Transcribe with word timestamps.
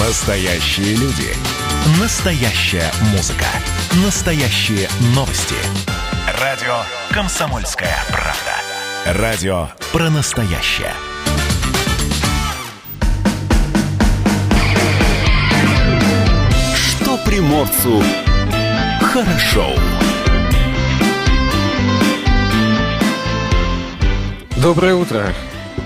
Настоящие 0.00 0.94
люди. 0.94 1.34
Настоящая 2.00 2.88
музыка. 3.10 3.46
Настоящие 4.04 4.88
новости. 5.12 5.56
Радио 6.40 6.82
«Комсомольская 7.10 7.96
правда». 8.08 9.20
Радио 9.20 9.68
про 9.92 10.08
настоящее. 10.08 10.92
Что 16.76 17.18
приморцу 17.26 18.00
хорошо. 19.02 19.74
Доброе 24.62 24.94
утро. 24.94 25.34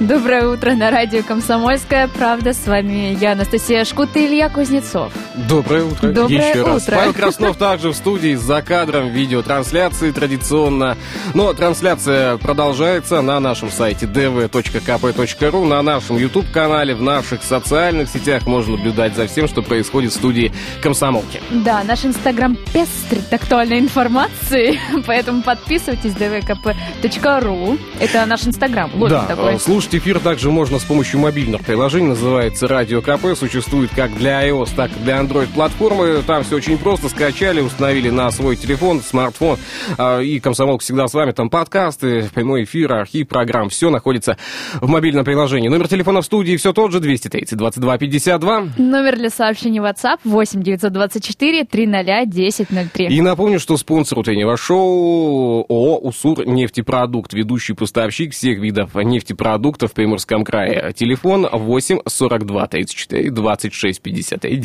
Доброе 0.01 0.49
утро 0.49 0.73
на 0.73 0.91
радио 0.91 1.23
«Комсомольская 1.23 2.09
правда». 2.09 2.53
С 2.53 2.67
вами 2.67 3.17
я, 3.21 3.33
Анастасия 3.33 3.85
Шкут 3.85 4.17
и 4.17 4.27
Илья 4.27 4.49
Кузнецов. 4.49 5.13
Доброе 5.35 5.85
утро. 5.85 6.13
Доброе 6.13 6.51
Еще 6.51 6.63
раз. 6.63 6.83
утро. 6.83 6.97
Павел 6.97 7.15
Краснов 7.15 7.57
также 7.57 7.91
в 7.91 7.95
студии 7.95 8.35
за 8.35 8.61
кадром 8.63 9.09
видеотрансляции 9.09 10.11
традиционно. 10.11 10.97
Но 11.35 11.53
трансляция 11.55 12.37
продолжается 12.37 13.23
на 13.23 13.41
нашем 13.41 13.71
сайте 13.71 14.07
dv.kp.ru, 14.07 15.67
на 15.67 15.81
нашем 15.83 16.19
YouTube-канале, 16.19 16.95
в 16.95 17.03
наших 17.03 17.43
социальных 17.43 18.09
сетях. 18.09 18.47
Можно 18.47 18.77
наблюдать 18.77 19.17
за 19.17 19.27
всем, 19.27 19.49
что 19.49 19.63
происходит 19.63 20.13
в 20.13 20.15
студии 20.15 20.53
«Комсомолки». 20.83 21.41
Да, 21.51 21.83
наш 21.85 22.05
инстаграм 22.05 22.57
пестрит 22.73 23.33
актуальной 23.33 23.79
информацией, 23.79 24.79
поэтому 25.07 25.43
подписывайтесь 25.43 26.13
dvkp.ru. 26.13 27.79
Это 28.01 28.27
наш 28.27 28.47
инстаграм, 28.47 28.91
да, 29.09 29.25
такой. 29.25 29.55
э, 29.55 29.59
слушать 29.59 29.95
эфир 29.95 30.19
также 30.21 30.51
можно 30.51 30.79
с 30.79 30.85
помощью 30.85 31.21
мобильных 31.21 31.63
приложений. 31.63 32.09
Называется 32.09 32.69
Радио 32.69 33.01
КП. 33.01 33.37
Существует 33.39 33.91
как 33.95 34.15
для 34.17 34.47
iOS, 34.47 34.71
так 34.77 34.91
и 34.91 35.01
для 35.01 35.22
Android 35.23 35.49
платформы. 35.55 36.23
Там 36.27 36.43
все 36.43 36.57
очень 36.57 36.79
просто. 36.79 37.09
Скачали, 37.09 37.61
установили 37.61 38.11
на 38.11 38.31
свой 38.31 38.57
телефон, 38.57 39.01
смартфон. 39.01 39.59
А, 39.99 40.21
И 40.21 40.41
Комсомолка 40.41 40.83
всегда 40.83 41.07
с 41.07 41.15
вами. 41.15 41.31
Там 41.33 41.49
подкасты, 41.49 42.29
прямой 42.35 42.65
эфир, 42.65 42.93
архив 42.93 43.29
программ. 43.29 43.69
Все 43.69 43.91
находится 43.91 44.37
в 44.81 44.89
мобильном 44.89 45.25
приложении. 45.25 45.69
Номер 45.69 45.89
телефона 45.89 46.23
в 46.23 46.25
студии 46.25 46.57
все 46.57 46.73
тот 46.73 46.93
же. 46.93 47.01
230 47.01 47.57
22 47.57 47.99
52. 47.99 48.65
Номер 48.79 49.17
для 49.17 49.31
сообщений 49.31 49.81
WhatsApp 49.81 50.19
8 50.25 50.63
924 50.63 51.65
300 51.65 51.99
1003. 52.01 53.07
И 53.07 53.21
напомню, 53.21 53.61
что 53.61 53.77
спонсор 53.77 54.19
утреннего 54.19 54.57
шоу 54.57 55.65
ООО 55.69 55.99
«Усур 55.99 56.47
нефтепродукт», 56.47 57.33
ведущий 57.33 57.75
поставщик 57.75 58.33
всех 58.33 58.59
видов 58.59 58.95
нефтепродуктов 58.95 59.91
в 59.93 59.95
Приморском 59.95 60.45
крае. 60.45 60.93
Телефон 60.95 61.47
8 61.51 62.01
42 62.07 62.67
34 62.67 63.31
26 63.31 64.03
53 64.03 64.57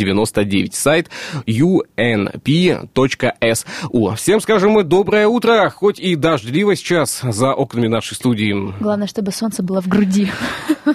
99. 0.48 0.76
Сайт 0.76 1.10
unp.su. 1.46 2.16
Всем 4.16 4.42
скажем 4.42 4.72
мы 4.72 4.84
доброе 4.84 5.28
утро, 5.28 5.70
хоть 5.70 6.00
и 6.00 6.16
дождливо 6.16 6.76
сейчас 6.76 7.22
за 7.22 7.54
окнами 7.54 7.88
нашей 7.88 8.16
студии. 8.16 8.74
Главное, 8.80 9.08
чтобы 9.08 9.32
солнце 9.32 9.64
было 9.64 9.82
в 9.82 9.88
груди. 9.88 10.32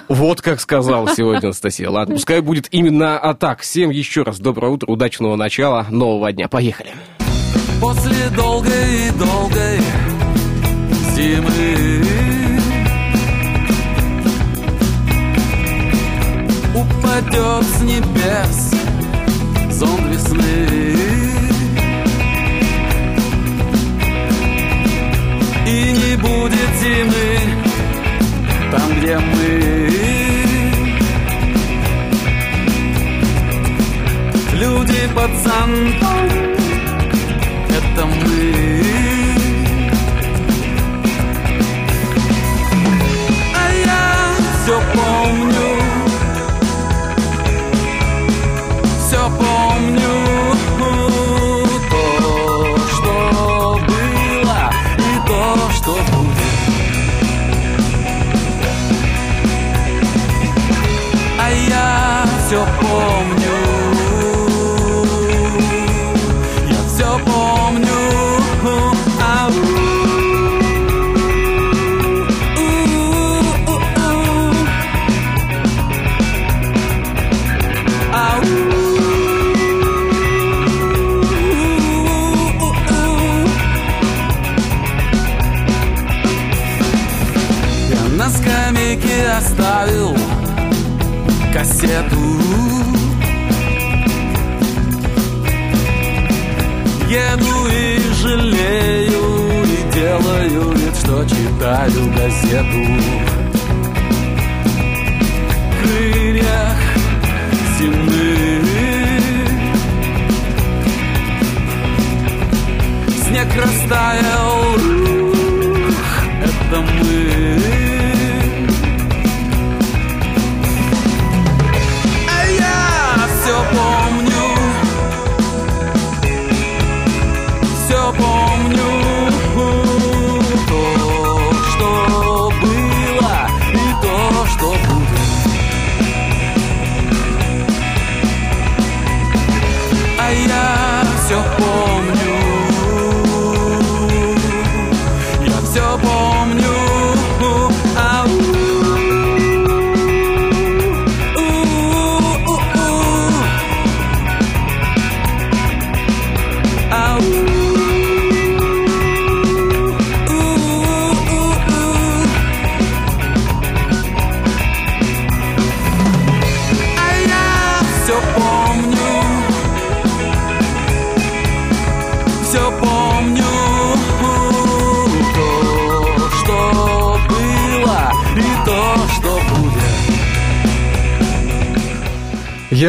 Вот 0.09 0.41
как 0.41 0.59
сказала 0.59 1.09
сегодня 1.15 1.47
Анастасия. 1.47 1.89
Ладно, 1.89 2.15
пускай 2.15 2.41
будет 2.41 2.67
именно 2.71 3.17
а 3.19 3.33
так. 3.33 3.61
Всем 3.61 3.89
еще 3.89 4.23
раз 4.23 4.39
доброе 4.39 4.71
утро, 4.71 4.91
удачного 4.91 5.35
начала 5.35 5.85
нового 5.89 6.31
дня. 6.31 6.47
Поехали. 6.47 6.91
После 7.79 8.29
долгой 8.35 8.71
и 8.71 9.11
долгой 9.19 9.79
зимы 11.15 12.03
Упадет 16.75 17.63
с 17.63 17.81
небес 17.81 18.82
зон 19.83 20.07
весны. 20.11 20.95
И 25.67 25.91
не 25.99 26.15
будет 26.17 26.71
зимы 26.81 27.27
там, 28.71 28.99
где 28.99 29.17
мы. 29.17 29.89
Люди 34.53 35.01
под 35.15 35.31
зонтом 35.43 36.52
Я 67.25 67.52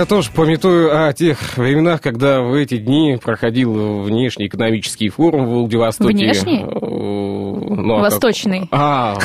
Я 0.04 0.08
тоже 0.08 0.30
пометую 0.32 1.06
о 1.08 1.14
тех 1.14 1.56
временах, 1.56 2.02
когда 2.02 2.42
в 2.42 2.52
эти 2.52 2.76
дни 2.76 3.16
проходил 3.16 4.02
внешний 4.02 4.48
экономический 4.48 5.08
форум 5.08 5.46
в 5.46 5.50
Владивостоке. 5.60 6.12
Внешний? 6.12 6.60
Э, 6.60 6.66
Ну, 6.70 7.94
а 7.94 8.02
как- 8.02 8.12
Восточный. 8.12 8.68
А, 8.70 9.16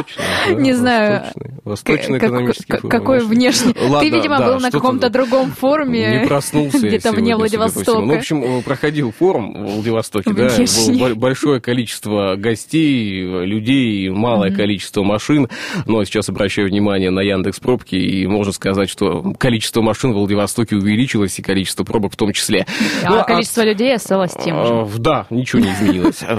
восточный. 0.00 0.24
да, 0.54 0.60
Не 0.60 0.72
знаю, 0.72 1.22
восточный. 1.22 1.60
Восточный 1.64 2.20
Как- 2.20 2.28
экономический 2.30 2.72
форум, 2.76 2.90
Какой 2.90 3.20
внешний? 3.24 3.74
Ладно, 3.80 4.00
Ты, 4.00 4.08
видимо, 4.10 4.38
да, 4.38 4.46
был 4.46 4.60
на 4.60 4.70
каком-то 4.70 5.10
другом 5.10 5.52
форуме. 5.52 6.20
Не 6.20 6.26
проснулся 6.26 6.78
Где-то 6.78 7.12
вне. 7.12 7.36
Владивостока. 7.36 8.00
Ну, 8.00 8.14
в 8.14 8.16
общем, 8.18 8.42
э, 8.44 8.62
проходил 8.62 9.12
форум 9.12 9.52
в 9.66 9.74
Владивостоке, 9.74 10.32
да, 10.32 10.48
было 10.56 10.98
бо- 10.98 11.14
большое 11.14 11.60
количество 11.60 12.36
гостей, 12.36 13.22
людей, 13.44 14.08
малое 14.10 14.50
количество 14.54 15.02
машин, 15.02 15.48
но 15.86 16.04
сейчас 16.04 16.28
обращаю 16.28 16.68
внимание 16.68 17.10
на 17.10 17.20
Яндекс 17.20 17.60
пробки, 17.60 17.94
и 17.94 18.26
можно 18.26 18.52
сказать, 18.52 18.88
что 18.90 19.32
количество 19.38 19.80
машин 19.82 20.12
в 20.12 20.16
Владивостоке 20.16 20.76
увеличилось, 20.76 21.38
и 21.38 21.42
количество 21.42 21.84
пробок 21.84 22.12
в 22.12 22.16
том 22.16 22.32
числе. 22.32 22.66
Ну, 23.08 23.18
А 23.20 23.24
количество 23.24 23.62
людей 23.62 23.94
осталось 23.94 24.32
тем 24.32 24.64
же. 24.64 24.74
э, 24.74 24.86
Да, 24.98 25.26
ничего 25.30 25.62
не 25.62 25.72
изменилось. 25.72 26.20
Э, 26.28 26.38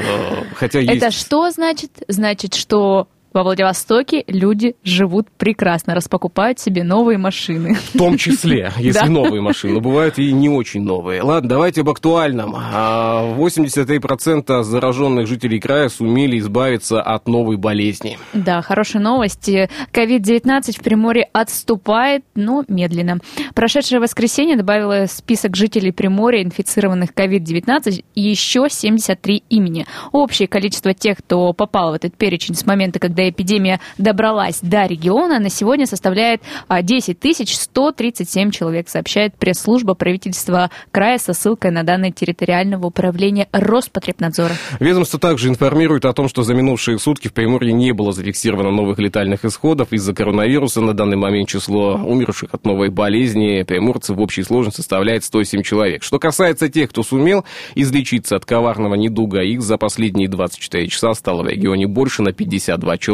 Хотя 0.56 0.80
есть... 0.80 0.94
Это 0.98 1.12
что 1.12 1.50
значит? 1.52 1.92
Значит, 2.08 2.54
что 2.56 3.08
во 3.34 3.44
Владивостоке 3.44 4.24
люди 4.28 4.76
живут 4.84 5.30
прекрасно, 5.38 5.96
распокупают 5.96 6.60
себе 6.60 6.84
новые 6.84 7.18
машины. 7.18 7.76
В 7.76 7.98
том 7.98 8.18
числе, 8.18 8.72
если 8.78 9.08
новые 9.08 9.42
машины. 9.42 9.76
Но 9.76 9.82
бывают 9.82 10.20
и 10.20 10.32
не 10.34 10.50
очень 10.50 10.84
новые. 10.84 11.22
Ладно, 11.22 11.50
давайте 11.50 11.82
об 11.82 11.90
актуальном. 11.90 12.56
А, 12.56 13.34
83% 13.38 14.64
зараженных 14.64 15.28
жителей 15.28 15.60
края 15.60 15.90
сумели 15.90 16.40
избавиться 16.40 17.02
от 17.02 17.28
новой 17.28 17.58
болезни. 17.58 18.18
Да, 18.34 18.62
хорошая 18.62 19.02
новость. 19.02 19.50
COVID-19 19.50 20.80
в 20.80 20.84
Приморье 20.84 21.30
отступает, 21.32 22.24
но 22.36 22.64
медленно. 22.68 23.20
Прошедшее 23.56 24.00
воскресенье 24.00 24.58
добавило 24.58 25.06
список 25.08 25.56
жителей 25.56 25.92
Приморья, 25.92 26.44
инфицированных 26.44 27.12
COVID-19, 27.14 28.04
еще 28.16 28.68
73 28.70 29.44
имени. 29.50 29.86
Общее 30.12 30.48
количество 30.48 30.94
тех, 30.94 31.18
кто 31.20 31.54
попал 31.54 31.92
в 31.92 31.94
этот 31.96 32.16
перечень 32.18 32.56
с 32.56 32.66
момента, 32.66 33.00
когда 33.00 33.21
эпидемия 33.30 33.80
добралась 33.98 34.60
до 34.62 34.86
региона, 34.86 35.40
на 35.40 35.50
сегодня 35.50 35.86
составляет 35.86 36.42
а, 36.68 36.82
10 36.82 37.18
137 37.50 38.52
человек, 38.52 38.90
сообщает 38.90 39.36
пресс-служба 39.36 39.94
правительства 39.94 40.70
края 40.92 41.18
со 41.18 41.34
ссылкой 41.34 41.72
на 41.72 41.84
данные 41.84 42.12
территориального 42.12 42.88
управления 42.88 43.48
Роспотребнадзора. 43.52 44.54
Ведомство 44.80 45.20
также 45.20 45.50
информирует 45.50 46.06
о 46.06 46.14
том, 46.14 46.28
что 46.28 46.44
за 46.44 46.54
минувшие 46.54 47.00
сутки 47.00 47.28
в 47.28 47.34
Приморье 47.34 47.74
не 47.74 47.92
было 47.92 48.12
зафиксировано 48.12 48.72
новых 48.72 49.00
летальных 49.00 49.46
исходов 49.46 49.94
из-за 49.94 50.14
коронавируса. 50.14 50.82
На 50.82 50.94
данный 50.94 51.18
момент 51.18 51.50
число 51.50 51.96
умерших 51.96 52.54
от 52.54 52.66
новой 52.66 52.90
болезни 52.90 53.64
приморцев 53.64 54.18
в 54.18 54.22
общей 54.22 54.44
сложности 54.44 54.82
составляет 54.82 55.24
107 55.24 55.62
человек. 55.64 56.04
Что 56.04 56.20
касается 56.20 56.70
тех, 56.70 56.90
кто 56.90 57.04
сумел 57.04 57.46
излечиться 57.76 58.36
от 58.36 58.46
коварного 58.46 58.96
недуга, 58.96 59.42
их 59.42 59.62
за 59.62 59.78
последние 59.78 60.28
24 60.28 60.88
часа 60.88 61.14
стало 61.14 61.44
в 61.44 61.48
регионе 61.48 61.88
больше 61.88 62.22
на 62.22 62.32
52 62.32 62.98
человека. 62.98 63.11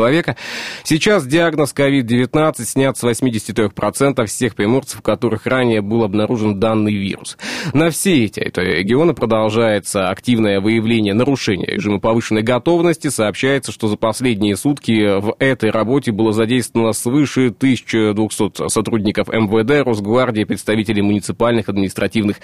Сейчас 0.84 1.26
диагноз 1.26 1.74
COVID-19 1.76 2.64
снят 2.64 2.98
с 2.98 3.04
83% 3.04 4.26
всех 4.26 4.56
приморцев, 4.56 5.00
у 5.00 5.02
которых 5.02 5.46
ранее 5.46 5.82
был 5.82 6.04
обнаружен 6.04 6.60
данный 6.60 6.94
вирус. 6.94 7.38
На 7.74 7.90
все 7.90 8.26
эти 8.26 8.40
региона 8.40 9.14
продолжается 9.14 10.10
активное 10.10 10.60
выявление 10.62 11.14
нарушения 11.14 11.66
режима 11.66 12.00
повышенной 12.00 12.44
готовности. 12.44 13.08
Сообщается, 13.10 13.72
что 13.72 13.88
за 13.88 13.98
последние 13.98 14.56
сутки 14.56 15.20
в 15.20 15.36
этой 15.40 15.72
работе 15.72 16.12
было 16.12 16.34
задействовано 16.34 16.94
свыше 16.94 17.48
1200 17.48 18.70
сотрудников 18.70 19.28
МВД, 19.30 19.86
Росгвардии, 19.86 20.44
представителей 20.44 21.02
муниципальных 21.02 21.70
административных 21.70 22.38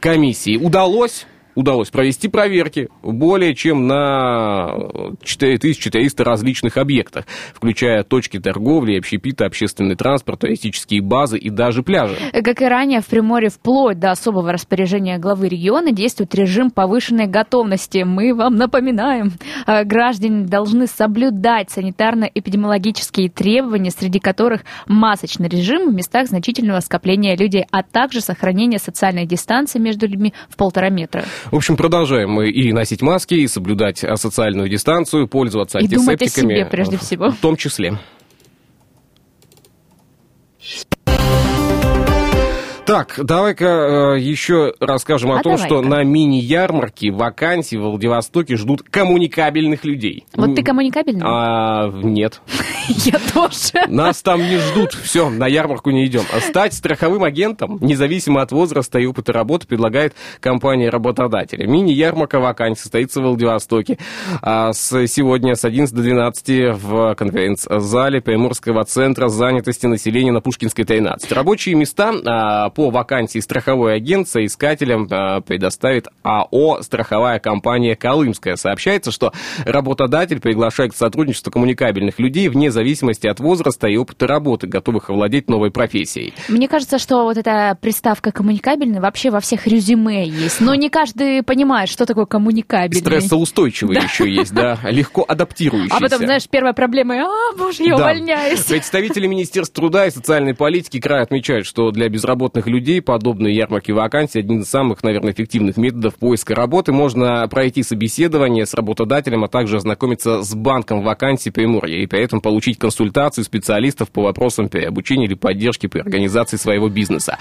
комиссий. 0.00 0.56
Удалось 0.56 1.26
удалось 1.54 1.90
провести 1.90 2.28
проверки 2.28 2.88
более 3.02 3.54
чем 3.54 3.86
на 3.86 4.68
4400 5.22 6.24
различных 6.24 6.76
объектах, 6.76 7.26
включая 7.54 8.02
точки 8.04 8.38
торговли, 8.38 8.98
общепита, 8.98 9.46
общественный 9.46 9.96
транспорт, 9.96 10.40
туристические 10.40 11.02
базы 11.02 11.38
и 11.38 11.50
даже 11.50 11.82
пляжи. 11.82 12.16
Как 12.32 12.62
и 12.62 12.64
ранее, 12.64 13.00
в 13.00 13.06
Приморье 13.06 13.50
вплоть 13.50 13.98
до 13.98 14.10
особого 14.10 14.52
распоряжения 14.52 15.18
главы 15.18 15.48
региона 15.48 15.92
действует 15.92 16.34
режим 16.34 16.70
повышенной 16.70 17.26
готовности. 17.26 18.04
Мы 18.04 18.34
вам 18.34 18.56
напоминаем, 18.56 19.32
э, 19.66 19.84
граждане 19.84 20.46
должны 20.46 20.86
соблюдать 20.86 21.70
санитарно-эпидемиологические 21.76 23.30
требования, 23.30 23.90
среди 23.90 24.18
которых 24.18 24.62
масочный 24.86 25.48
режим 25.48 25.90
в 25.90 25.94
местах 25.94 26.28
значительного 26.28 26.80
скопления 26.80 27.36
людей, 27.36 27.64
а 27.70 27.82
также 27.82 28.20
сохранение 28.20 28.78
социальной 28.78 29.26
дистанции 29.26 29.78
между 29.78 30.06
людьми 30.06 30.32
в 30.48 30.56
полтора 30.56 30.90
метра. 30.90 31.24
В 31.50 31.56
общем, 31.56 31.76
продолжаем 31.76 32.30
мы 32.30 32.50
и 32.50 32.72
носить 32.72 33.02
маски, 33.02 33.34
и 33.34 33.46
соблюдать 33.46 34.04
социальную 34.16 34.68
дистанцию, 34.68 35.28
пользоваться 35.28 35.78
И 35.78 35.88
думать 35.88 36.08
о 36.08 36.12
антисептиками. 36.12 36.54
себе 36.54 36.66
прежде 36.66 36.96
всего. 36.98 37.30
В 37.30 37.36
том 37.36 37.56
числе. 37.56 37.98
Так, 42.88 43.20
давай-ка 43.22 44.14
э, 44.16 44.18
еще 44.18 44.72
расскажем 44.80 45.32
о 45.32 45.40
А 45.40 45.42
том, 45.42 45.56
давай-ка. 45.56 45.66
что 45.66 45.82
на 45.82 46.02
мини-ярмарке 46.04 47.10
вакансии 47.10 47.76
в 47.76 47.82
Владивостоке 47.82 48.56
ждут 48.56 48.80
коммуникабельных 48.80 49.84
людей. 49.84 50.24
Вот 50.34 50.54
ты 50.54 50.62
коммуникабельный? 50.62 51.20
А, 51.22 51.90
нет. 51.90 52.40
Я 52.88 53.18
тоже. 53.34 53.86
Нас 53.88 54.22
там 54.22 54.40
не 54.40 54.56
ждут. 54.56 54.94
Все, 54.94 55.28
на 55.28 55.46
ярмарку 55.46 55.90
не 55.90 56.06
идем. 56.06 56.22
А 56.34 56.40
стать 56.40 56.72
страховым 56.72 57.24
агентом, 57.24 57.76
независимо 57.82 58.40
от 58.40 58.52
возраста 58.52 58.98
и 58.98 59.04
опыта 59.04 59.34
работы, 59.34 59.66
предлагает 59.66 60.14
компания 60.40 60.88
работодателя. 60.88 61.66
Мини-ярмарка 61.66 62.40
вакансий 62.40 62.80
состоится 62.80 63.20
в 63.20 63.24
Владивостоке. 63.24 63.98
А 64.40 64.72
с 64.72 65.06
сегодня 65.08 65.56
с 65.56 65.64
11 65.66 65.94
до 65.94 66.00
12 66.00 66.82
в 66.82 67.14
конференц-зале 67.16 68.22
Приморского 68.22 68.82
центра 68.86 69.28
занятости 69.28 69.84
населения 69.84 70.32
на 70.32 70.40
Пушкинской 70.40 70.86
13. 70.86 71.30
Рабочие 71.32 71.74
места 71.74 72.14
а, 72.24 72.70
по 72.78 72.90
вакансии 72.90 73.40
страховой 73.40 73.96
агент 73.96 74.28
соискателям 74.28 75.08
а, 75.10 75.40
предоставит 75.40 76.06
АО 76.22 76.80
«Страховая 76.82 77.40
компания 77.40 77.96
Колымская». 77.96 78.54
Сообщается, 78.54 79.10
что 79.10 79.32
работодатель 79.64 80.38
приглашает 80.38 80.92
к 80.92 80.96
сотрудничеству 80.96 81.50
коммуникабельных 81.50 82.20
людей 82.20 82.48
вне 82.48 82.70
зависимости 82.70 83.26
от 83.26 83.40
возраста 83.40 83.88
и 83.88 83.96
опыта 83.96 84.28
работы, 84.28 84.68
готовых 84.68 85.10
овладеть 85.10 85.50
новой 85.50 85.72
профессией. 85.72 86.34
Мне 86.46 86.68
кажется, 86.68 87.00
что 87.00 87.24
вот 87.24 87.36
эта 87.36 87.76
приставка 87.80 88.30
коммуникабельный 88.30 89.00
вообще 89.00 89.30
во 89.30 89.40
всех 89.40 89.66
резюме 89.66 90.28
есть. 90.28 90.60
Но 90.60 90.76
не 90.76 90.88
каждый 90.88 91.42
понимает, 91.42 91.88
что 91.88 92.06
такое 92.06 92.26
коммуникабельный. 92.26 93.00
Стрессоустойчивый 93.00 93.96
еще 93.96 94.30
есть, 94.30 94.54
да, 94.54 94.78
легко 94.84 95.24
адаптирующийся. 95.26 95.96
А 95.96 96.00
потом, 96.00 96.18
знаешь, 96.18 96.48
первая 96.48 96.74
проблема, 96.74 97.24
а, 97.24 97.56
боже, 97.56 97.82
я 97.82 97.96
Да. 97.96 98.04
увольняюсь. 98.04 98.60
Представители 98.60 99.26
Министерства 99.26 99.74
труда 99.82 100.06
и 100.06 100.12
социальной 100.12 100.54
политики 100.54 101.00
края 101.00 101.24
отмечают, 101.24 101.66
что 101.66 101.90
для 101.90 102.08
безработных 102.08 102.67
людей 102.68 103.02
подобные 103.02 103.54
ярмарки 103.54 103.92
вакансий 103.92 104.38
один 104.38 104.60
из 104.60 104.68
самых, 104.68 105.02
наверное, 105.02 105.32
эффективных 105.32 105.76
методов 105.76 106.14
поиска 106.16 106.54
работы. 106.54 106.92
Можно 106.92 107.46
пройти 107.48 107.82
собеседование 107.82 108.66
с 108.66 108.74
работодателем, 108.74 109.44
а 109.44 109.48
также 109.48 109.76
ознакомиться 109.76 110.42
с 110.42 110.54
банком 110.54 111.02
вакансий 111.02 111.50
Приморья 111.50 112.02
и 112.02 112.06
при 112.06 112.22
этом 112.22 112.40
получить 112.40 112.78
консультацию 112.78 113.44
специалистов 113.44 114.10
по 114.10 114.22
вопросам 114.22 114.68
переобучения 114.68 115.26
или 115.26 115.34
поддержки 115.34 115.86
при 115.86 116.00
организации 116.00 116.56
своего 116.56 116.88
бизнеса. 116.88 117.38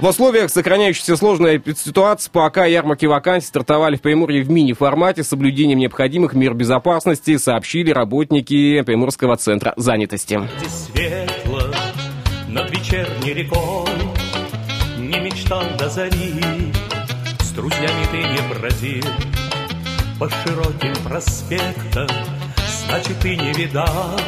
В 0.00 0.06
условиях 0.06 0.50
сохраняющейся 0.50 1.16
сложной 1.16 1.62
ситуации, 1.76 2.30
пока 2.32 2.66
ярмарки 2.66 3.06
вакансий 3.06 3.48
стартовали 3.48 3.96
в 3.96 4.00
Приморье 4.00 4.42
в 4.42 4.50
мини-формате 4.50 5.24
с 5.24 5.28
соблюдением 5.28 5.78
необходимых 5.78 6.34
мер 6.34 6.54
безопасности, 6.54 7.36
сообщили 7.36 7.90
работники 7.90 8.82
Приморского 8.82 9.36
центра 9.36 9.74
занятости. 9.76 10.40
Здесь 10.58 10.88
светло 10.92 11.60
над 12.48 12.70
вечерней 12.70 13.32
рекой 13.32 14.11
мечтал 15.42 15.62
до 15.78 15.88
зари. 15.88 16.72
С 17.40 17.50
друзьями 17.50 18.06
ты 18.10 18.16
не 18.18 18.48
бродил 18.48 19.04
По 20.18 20.28
широким 20.28 20.94
проспектам 21.04 22.08
Значит, 22.86 23.18
ты 23.20 23.36
не 23.36 23.52
видал 23.52 24.18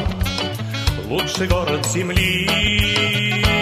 Лучший 1.07 1.47
город 1.47 1.85
земли 1.87 3.54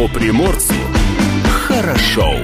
Что 0.00 0.08
приморцу 0.08 0.72
хорошо. 1.68 2.34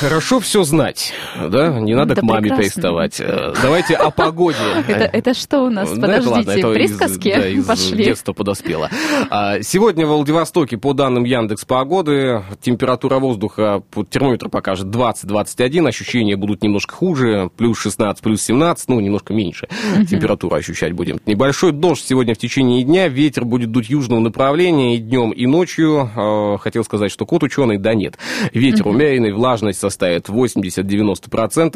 Хорошо 0.00 0.40
все 0.40 0.62
знать, 0.62 1.12
да? 1.48 1.78
Не 1.80 1.94
надо 1.94 2.14
Да 2.14 2.20
к 2.20 2.24
маме 2.24 2.42
прекрасно. 2.42 2.62
приставать. 2.64 3.20
Э, 3.20 3.52
Давайте 3.62 3.94
о 3.94 4.10
погоде. 4.10 4.58
Это, 4.88 5.04
это 5.04 5.34
что 5.34 5.60
у 5.62 5.70
нас? 5.70 5.90
Да, 5.92 6.16
это 6.16 6.28
ладно, 6.30 6.44
Подождите, 6.44 6.60
это 6.60 6.68
из- 6.70 6.74
присказки 6.74 7.34
да, 7.34 7.48
из 7.48 7.64
пошли. 7.64 8.04
детства 8.04 8.32
подоспело. 8.32 8.90
А, 9.30 9.60
Сегодня 9.62 10.06
в 10.06 10.10
Владивостоке, 10.10 10.76
по 10.76 10.92
данным 10.92 11.24
Яндекс 11.24 11.64
Погоды, 11.64 12.42
температура 12.60 13.18
воздуха, 13.18 13.82
термометр 14.10 14.48
покажет 14.48 14.86
20-21, 14.86 15.88
ощущения 15.88 16.36
будут 16.36 16.62
немножко 16.62 16.94
хуже, 16.94 17.50
плюс 17.56 17.78
16, 17.78 18.22
плюс 18.22 18.42
17, 18.42 18.88
ну, 18.88 19.00
немножко 19.00 19.32
меньше 19.34 19.68
температуру 20.08 20.54
ощущать 20.56 20.92
будем. 20.92 21.20
Небольшой 21.26 21.72
дождь 21.72 22.04
сегодня 22.06 22.34
в 22.34 22.38
течение 22.38 22.82
дня, 22.84 23.08
ветер 23.08 23.44
будет 23.44 23.70
дуть 23.70 23.88
южного 23.90 24.20
направления 24.20 24.96
и 24.96 24.98
днем, 24.98 25.30
и 25.30 25.46
ночью. 25.46 26.10
Э, 26.14 26.56
Хотел 26.60 26.84
сказать, 26.84 27.10
что 27.10 27.26
кот 27.26 27.42
ученый, 27.42 27.78
да 27.78 27.94
нет. 27.94 28.16
Ветер 28.52 28.86
умеренный, 28.86 29.32
влажность 29.32 29.80
составит 29.80 30.28
80-90%, 30.28 31.23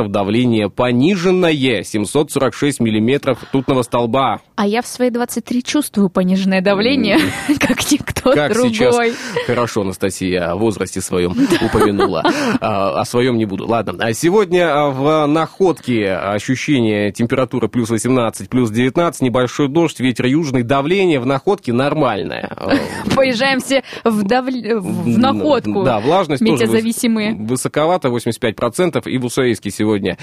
давление 0.08 0.70
пониженное, 0.70 1.82
746 1.82 2.80
миллиметров 2.80 3.42
ртутного 3.44 3.82
столба. 3.82 4.40
А 4.56 4.66
я 4.66 4.82
в 4.82 4.86
свои 4.86 5.10
23 5.10 5.62
чувствую 5.62 6.08
пониженное 6.08 6.60
давление, 6.60 7.18
как 7.60 7.90
никто 7.90 8.32
Как 8.32 8.52
другой. 8.52 8.74
сейчас 8.74 8.96
хорошо 9.46 9.82
Анастасия 9.82 10.50
о 10.50 10.56
возрасте 10.56 11.00
своем 11.00 11.32
упомянула. 11.62 12.24
А, 12.60 13.00
О 13.00 13.04
своем 13.04 13.36
не 13.36 13.44
буду. 13.44 13.66
Ладно. 13.66 13.94
А 14.04 14.12
сегодня 14.12 14.68
а, 14.72 14.90
в 14.90 15.26
находке 15.26 16.12
ощущение 16.12 17.12
температуры 17.12 17.68
плюс 17.68 17.90
18, 17.90 18.48
плюс 18.48 18.70
19, 18.70 19.22
небольшой 19.22 19.68
дождь, 19.68 20.00
ветер 20.00 20.26
южный, 20.26 20.62
давление 20.62 21.20
в 21.20 21.26
находке 21.26 21.72
нормальное. 21.72 22.50
Поезжаем 23.14 23.60
все 23.60 23.82
в, 24.04 24.24
давле- 24.24 24.78
в 24.78 25.18
находку. 25.18 25.84
Да, 25.84 26.00
влажность 26.00 26.44
тоже 26.44 26.66
высоковато, 27.36 28.08
85%. 28.08 29.08
И 29.08 29.18
Усаиске 29.38 29.70
сегодня 29.70 30.18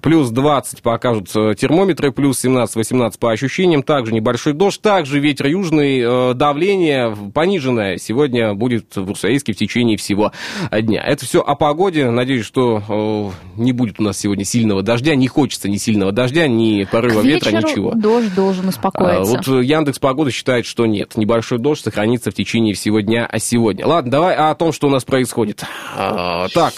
плюс 0.00 0.30
20 0.30 0.82
покажут 0.82 1.28
э, 1.34 1.54
термометры, 1.58 2.12
плюс 2.12 2.44
17-18 2.44 3.18
по 3.18 3.32
ощущениям. 3.32 3.82
Также 3.82 4.12
небольшой 4.12 4.52
дождь, 4.52 4.80
также 4.80 5.18
ветер 5.18 5.46
южный, 5.48 6.00
э, 6.00 6.34
давление 6.34 7.16
пониженное 7.34 7.96
сегодня 7.96 8.54
будет 8.54 8.94
в 8.94 9.10
Усаиске 9.10 9.52
в 9.52 9.56
течение 9.56 9.96
всего 9.96 10.30
дня. 10.70 11.02
Это 11.02 11.24
все 11.24 11.40
о 11.40 11.56
погоде. 11.56 12.08
Надеюсь, 12.08 12.44
что 12.44 13.34
э, 13.56 13.60
не 13.60 13.72
будет 13.72 13.98
у 13.98 14.04
нас 14.04 14.18
сегодня 14.18 14.44
сильного 14.44 14.82
дождя. 14.82 15.16
Не 15.16 15.26
хочется 15.26 15.68
ни 15.68 15.76
сильного 15.76 16.12
дождя, 16.12 16.46
ни 16.46 16.84
порыва 16.84 17.20
ветра, 17.20 17.50
ничего. 17.50 17.92
дождь 17.94 18.32
должен 18.34 18.66
А, 18.66 18.68
успокоиться. 18.68 19.24
Вот 19.24 19.48
э, 19.48 19.64
Яндекс 19.64 19.98
Погода 19.98 20.30
считает, 20.30 20.66
что 20.66 20.86
нет. 20.86 21.16
Небольшой 21.16 21.58
дождь 21.58 21.82
сохранится 21.82 22.30
в 22.30 22.34
течение 22.34 22.74
всего 22.74 23.00
дня 23.00 23.26
а 23.28 23.40
сегодня. 23.40 23.86
Ладно, 23.86 24.10
давай 24.10 24.36
о 24.36 24.54
том, 24.54 24.72
что 24.72 24.86
у 24.86 24.90
нас 24.90 25.04
происходит. 25.04 25.64
А, 25.96 26.46
так. 26.54 26.74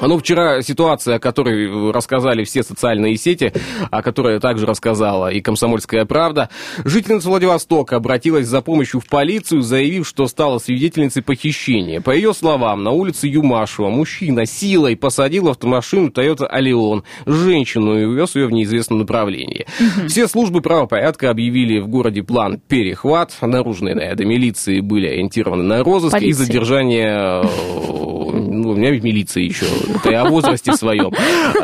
Ну, 0.00 0.18
вчера 0.18 0.62
ситуация, 0.62 1.16
о 1.16 1.18
которой 1.18 1.90
рассказали 1.92 2.44
все 2.44 2.62
социальные 2.62 3.16
сети, 3.16 3.52
о 3.90 4.02
которой 4.02 4.40
также 4.40 4.66
рассказала 4.66 5.28
и 5.28 5.40
«Комсомольская 5.40 6.04
правда». 6.04 6.50
Жительница 6.84 7.28
Владивостока 7.28 7.96
обратилась 7.96 8.46
за 8.46 8.60
помощью 8.60 9.00
в 9.00 9.06
полицию, 9.06 9.62
заявив, 9.62 10.06
что 10.06 10.26
стала 10.26 10.58
свидетельницей 10.58 11.22
похищения. 11.22 12.00
По 12.00 12.10
ее 12.10 12.34
словам, 12.34 12.84
на 12.84 12.90
улице 12.90 13.26
Юмашева 13.26 13.88
мужчина 13.88 14.46
силой 14.46 14.96
посадил 14.96 15.44
в 15.44 15.48
автомашину 15.50 16.08
Toyota 16.08 16.46
Алион 16.46 17.04
женщину 17.24 17.98
и 17.98 18.04
увез 18.04 18.36
ее 18.36 18.46
в 18.46 18.52
неизвестном 18.52 19.00
направлении. 19.00 19.66
Все 20.08 20.28
службы 20.28 20.60
правопорядка 20.60 21.30
объявили 21.30 21.78
в 21.80 21.88
городе 21.88 22.22
план 22.22 22.60
перехват. 22.68 23.32
Наружные 23.40 23.94
наряды 23.94 24.24
милиции 24.24 24.80
были 24.80 25.06
ориентированы 25.06 25.62
на 25.62 25.82
розыск 25.82 26.20
и 26.20 26.32
задержание 26.32 27.42
э, 27.42 27.96
ну, 28.36 28.70
у 28.70 28.74
меня 28.74 28.90
ведь 28.90 29.02
милиция 29.02 29.44
еще, 29.44 29.66
я 30.04 30.22
о 30.22 30.30
возрасте 30.30 30.72
своем. 30.72 31.12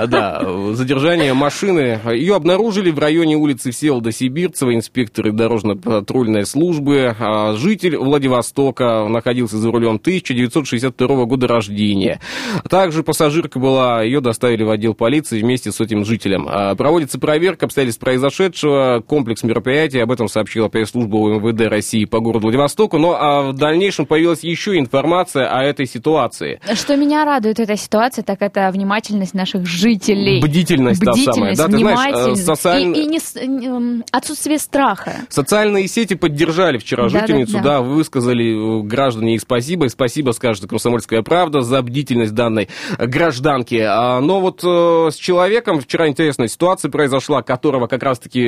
Да, 0.06 0.42
задержание 0.72 1.34
машины. 1.34 2.00
Ее 2.12 2.34
обнаружили 2.34 2.90
в 2.90 2.98
районе 2.98 3.36
улицы 3.36 3.70
Всеволода 3.70 4.12
Сибирцева, 4.12 4.74
инспекторы 4.74 5.32
дорожно-патрульной 5.32 6.46
службы. 6.46 7.14
А, 7.18 7.54
Житель 7.54 7.96
Владивостока 7.96 9.06
находился 9.08 9.58
за 9.58 9.70
рулем 9.70 9.96
1962 9.96 11.24
года 11.24 11.48
рождения. 11.48 12.20
Также 12.68 13.02
пассажирка 13.02 13.58
была, 13.58 14.02
ее 14.02 14.20
доставили 14.20 14.62
в 14.64 14.70
отдел 14.70 14.94
полиции 14.94 15.40
вместе 15.40 15.72
с 15.72 15.80
этим 15.80 16.04
жителем. 16.04 16.46
А, 16.48 16.74
Проводится 16.74 17.18
проверка 17.18 17.66
обстоятельств 17.66 18.00
произошедшего, 18.00 19.02
комплекс 19.06 19.42
мероприятий, 19.42 20.00
об 20.00 20.10
этом 20.10 20.28
сообщила 20.28 20.68
пресс-служба 20.68 21.16
УМВД 21.16 21.68
России 21.68 22.04
по 22.04 22.20
городу 22.20 22.46
Владивостоку. 22.46 22.98
Но 22.98 23.16
а 23.18 23.52
в 23.52 23.52
дальнейшем 23.54 24.04
появилась 24.04 24.42
еще 24.42 24.78
информация 24.78 25.46
о 25.46 25.62
этой 25.62 25.86
ситуации. 25.86 26.60
Что 26.74 26.96
меня 26.96 27.24
радует 27.24 27.60
эта 27.60 27.76
ситуация, 27.76 28.11
так 28.20 28.42
это 28.42 28.70
внимательность 28.70 29.32
наших 29.32 29.64
жителей. 29.64 30.42
Бдительность 30.42 31.00
та 31.02 31.14
самая, 31.14 31.52
Бдительность, 31.54 31.58
да, 31.58 31.68
ты 31.68 31.78
знаешь, 31.78 32.28
э, 32.32 32.36
социально- 32.36 32.94
И, 32.94 33.02
и 33.04 33.06
не 33.06 34.02
отсутствие 34.12 34.58
страха. 34.58 35.14
Социальные 35.30 35.88
сети 35.88 36.14
поддержали 36.14 36.76
вчера 36.76 37.04
Да, 37.04 37.08
жительницу, 37.08 37.54
да, 37.54 37.58
да, 37.62 37.68
да. 37.78 37.80
высказали 37.80 38.80
э, 38.80 38.82
граждане 38.82 39.32
ей 39.32 39.38
спасибо, 39.38 39.86
и 39.86 39.88
спасибо 39.88 40.32
скажет 40.32 40.68
«Комсомольская 40.68 41.22
правда» 41.22 41.62
за 41.62 41.80
бдительность 41.80 42.34
данной 42.34 42.68
гражданки. 42.98 43.76
А, 43.76 44.20
Но 44.20 44.40
вот 44.40 44.60
э, 44.64 45.08
с 45.10 45.14
человеком 45.16 45.80
вчера 45.80 46.08
интересная 46.08 46.48
ситуация 46.48 46.90
произошла, 46.90 47.42
которого 47.42 47.86
как 47.86 48.02
раз-таки 48.02 48.42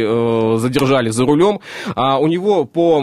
задержали 0.58 1.10
за 1.10 1.24
рулем. 1.24 1.60
А 1.94 2.18
У 2.18 2.26
него 2.26 2.64
по 2.64 2.98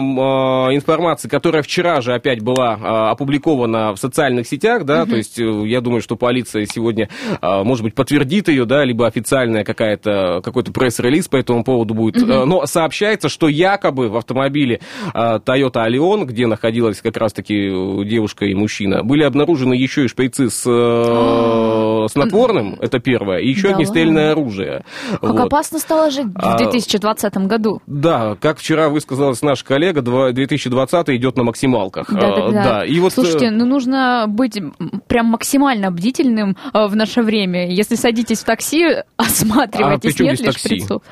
информации, 0.72 1.28
которая 1.28 1.62
вчера 1.62 2.00
же 2.02 2.12
опять 2.14 2.42
была 2.42 3.10
опубликована 3.10 3.94
в 3.94 3.96
социальных 3.98 4.46
сетях, 4.46 4.84
да, 4.84 5.06
то 5.06 5.16
есть 5.16 5.38
я 5.38 5.80
думаю, 5.80 6.02
что 6.02 6.16
полиция 6.16 6.51
сегодня, 6.66 7.08
э, 7.40 7.62
может 7.62 7.82
быть, 7.84 7.94
подтвердит 7.94 8.48
ее, 8.48 8.64
да, 8.64 8.84
либо 8.84 9.06
официальная 9.06 9.64
какая-то, 9.64 10.40
какой-то 10.44 10.72
пресс-релиз 10.72 11.28
по 11.28 11.36
этому 11.36 11.64
поводу 11.64 11.94
будет. 11.94 12.16
Э, 12.22 12.44
Но 12.44 12.66
сообщается, 12.66 13.28
что 13.28 13.48
якобы 13.48 14.08
в 14.08 14.16
автомобиле 14.16 14.80
э, 15.14 15.18
Toyota 15.44 15.86
Allion, 15.88 16.24
где 16.24 16.46
находилась 16.46 17.00
как 17.00 17.16
раз-таки 17.16 17.54
э, 17.68 18.04
девушка 18.04 18.44
и 18.46 18.54
мужчина, 18.54 19.02
были 19.02 19.22
обнаружены 19.22 19.74
еще 19.74 20.04
и 20.04 20.08
шприцы 20.08 20.50
с 20.50 20.64
э, 20.66 22.06
снотворным, 22.08 22.76
это 22.80 22.98
первое, 22.98 23.38
и 23.38 23.48
еще 23.48 23.68
Да 23.68 23.74
огнестрельное 23.74 24.32
оружие. 24.32 24.84
Как 25.10 25.22
Вот. 25.22 25.40
опасно 25.40 25.78
стало 25.78 26.10
жить 26.10 26.26
А, 26.34 26.54
в 26.54 26.58
2020 26.58 27.36
году. 27.46 27.80
Да, 27.86 28.36
как 28.40 28.58
вчера 28.58 28.88
высказалась 28.88 29.42
наш 29.42 29.62
коллега, 29.64 30.02
два- 30.02 30.32
2020 30.32 31.10
идет 31.16 31.36
на 31.36 31.44
максималках. 31.44 32.12
Да, 32.12 32.20
да, 32.20 32.46
А, 32.46 32.50
да. 32.52 32.84
И 32.84 32.98
вот, 33.00 33.12
э, 33.12 33.14
Слушайте, 33.14 33.50
ну 33.50 33.64
нужно 33.66 34.26
быть 34.28 34.58
прям 35.06 35.26
максимально 35.26 35.90
бдительным 35.90 36.41
э, 36.50 36.86
в 36.86 36.94
наше 36.96 37.22
время. 37.22 37.70
Если 37.70 37.94
садитесь 37.94 38.40
в 38.40 38.44
такси, 38.44 38.84
А 38.84 39.04
осматривайтесь, 39.16 40.14
чем 40.14 40.26
нет 40.26 40.40
ли 40.40 40.46
такси? 40.46 40.68
шприцов. 40.68 41.02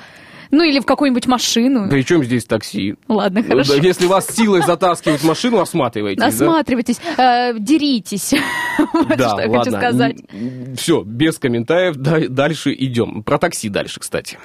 Ну 0.53 0.65
или 0.65 0.81
в 0.81 0.85
какую-нибудь 0.85 1.27
машину. 1.29 1.89
при 1.89 2.03
чем 2.03 2.25
здесь 2.25 2.45
такси? 2.45 2.97
Ладно, 3.07 3.41
Ну, 3.41 3.49
хорошо. 3.49 3.77
да, 3.77 3.87
Если 3.87 4.07
вас 4.07 4.27
силой 4.35 4.63
затаскивают 4.63 5.23
в 5.23 5.27
машину, 5.27 5.61
осматривайтесь. 5.61 6.19
да? 6.21 6.27
Осматривайтесь, 6.27 6.97
э, 7.17 7.53
деритесь. 7.59 8.33
Вот 8.93 9.09
Да, 9.17 9.29
что 9.31 9.41
я 9.43 9.49
ладно. 9.49 9.59
хочу 9.59 9.71
сказать. 9.77 10.17
Все, 10.77 11.03
без 11.05 11.39
комментариев, 11.39 11.95
да- 11.97 12.27
дальше 12.29 12.75
идем. 12.77 13.23
Про 13.23 13.39
такси 13.39 13.69
дальше, 13.69 14.01
кстати. 14.01 14.39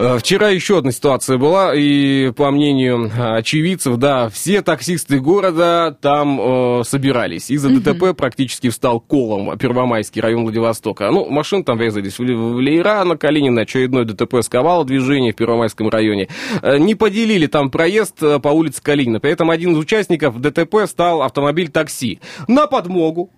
Э, 0.00 0.16
Вчера 0.18 0.48
еще 0.50 0.78
одна 0.78 0.92
ситуация 0.92 1.38
была, 1.38 1.74
и 1.74 2.30
по 2.30 2.50
мнению 2.52 3.06
э, 3.12 3.36
очевидцев, 3.38 3.96
да, 3.96 4.28
все 4.28 4.62
таксисты 4.62 5.18
города 5.18 5.96
там 6.00 6.40
э, 6.40 6.84
собирались. 6.84 7.50
Из-за 7.50 7.68
ДТП 7.70 8.16
практически 8.16 8.68
встал 8.70 9.00
колом 9.00 9.58
Первомайский 9.58 10.20
район 10.22 10.44
Владивостока. 10.44 11.10
Ну, 11.10 11.28
машины 11.28 11.64
там 11.64 11.78
врезались 11.78 12.18
в, 12.18 12.22
Ле- 12.22 12.36
в 12.36 12.56
Лейра 12.56 13.02
на 13.04 13.16
Калинина, 13.16 13.62
очередное 13.62 14.04
ДТП 14.04 14.36
сковало 14.42 14.84
движение 14.84 15.32
в 15.32 15.36
Первомайском 15.36 15.88
районе. 15.88 16.28
Э, 16.62 16.78
Не 16.78 16.94
поделили 16.94 17.46
там 17.46 17.70
проезд 17.70 18.20
по 18.42 18.48
улице 18.48 18.80
Калинина. 18.82 19.18
При 19.18 19.32
этом 19.32 19.50
один 19.50 19.72
из 19.72 19.78
участников 19.78 20.40
ДТП 20.40 20.86
стал 20.86 21.22
автомобиль 21.22 21.68
такси. 21.70 22.20
На 22.46 22.68
подмогу 22.68 23.30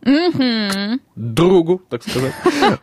другу, 1.16 1.80
так 1.88 2.02
сказать, 2.02 2.34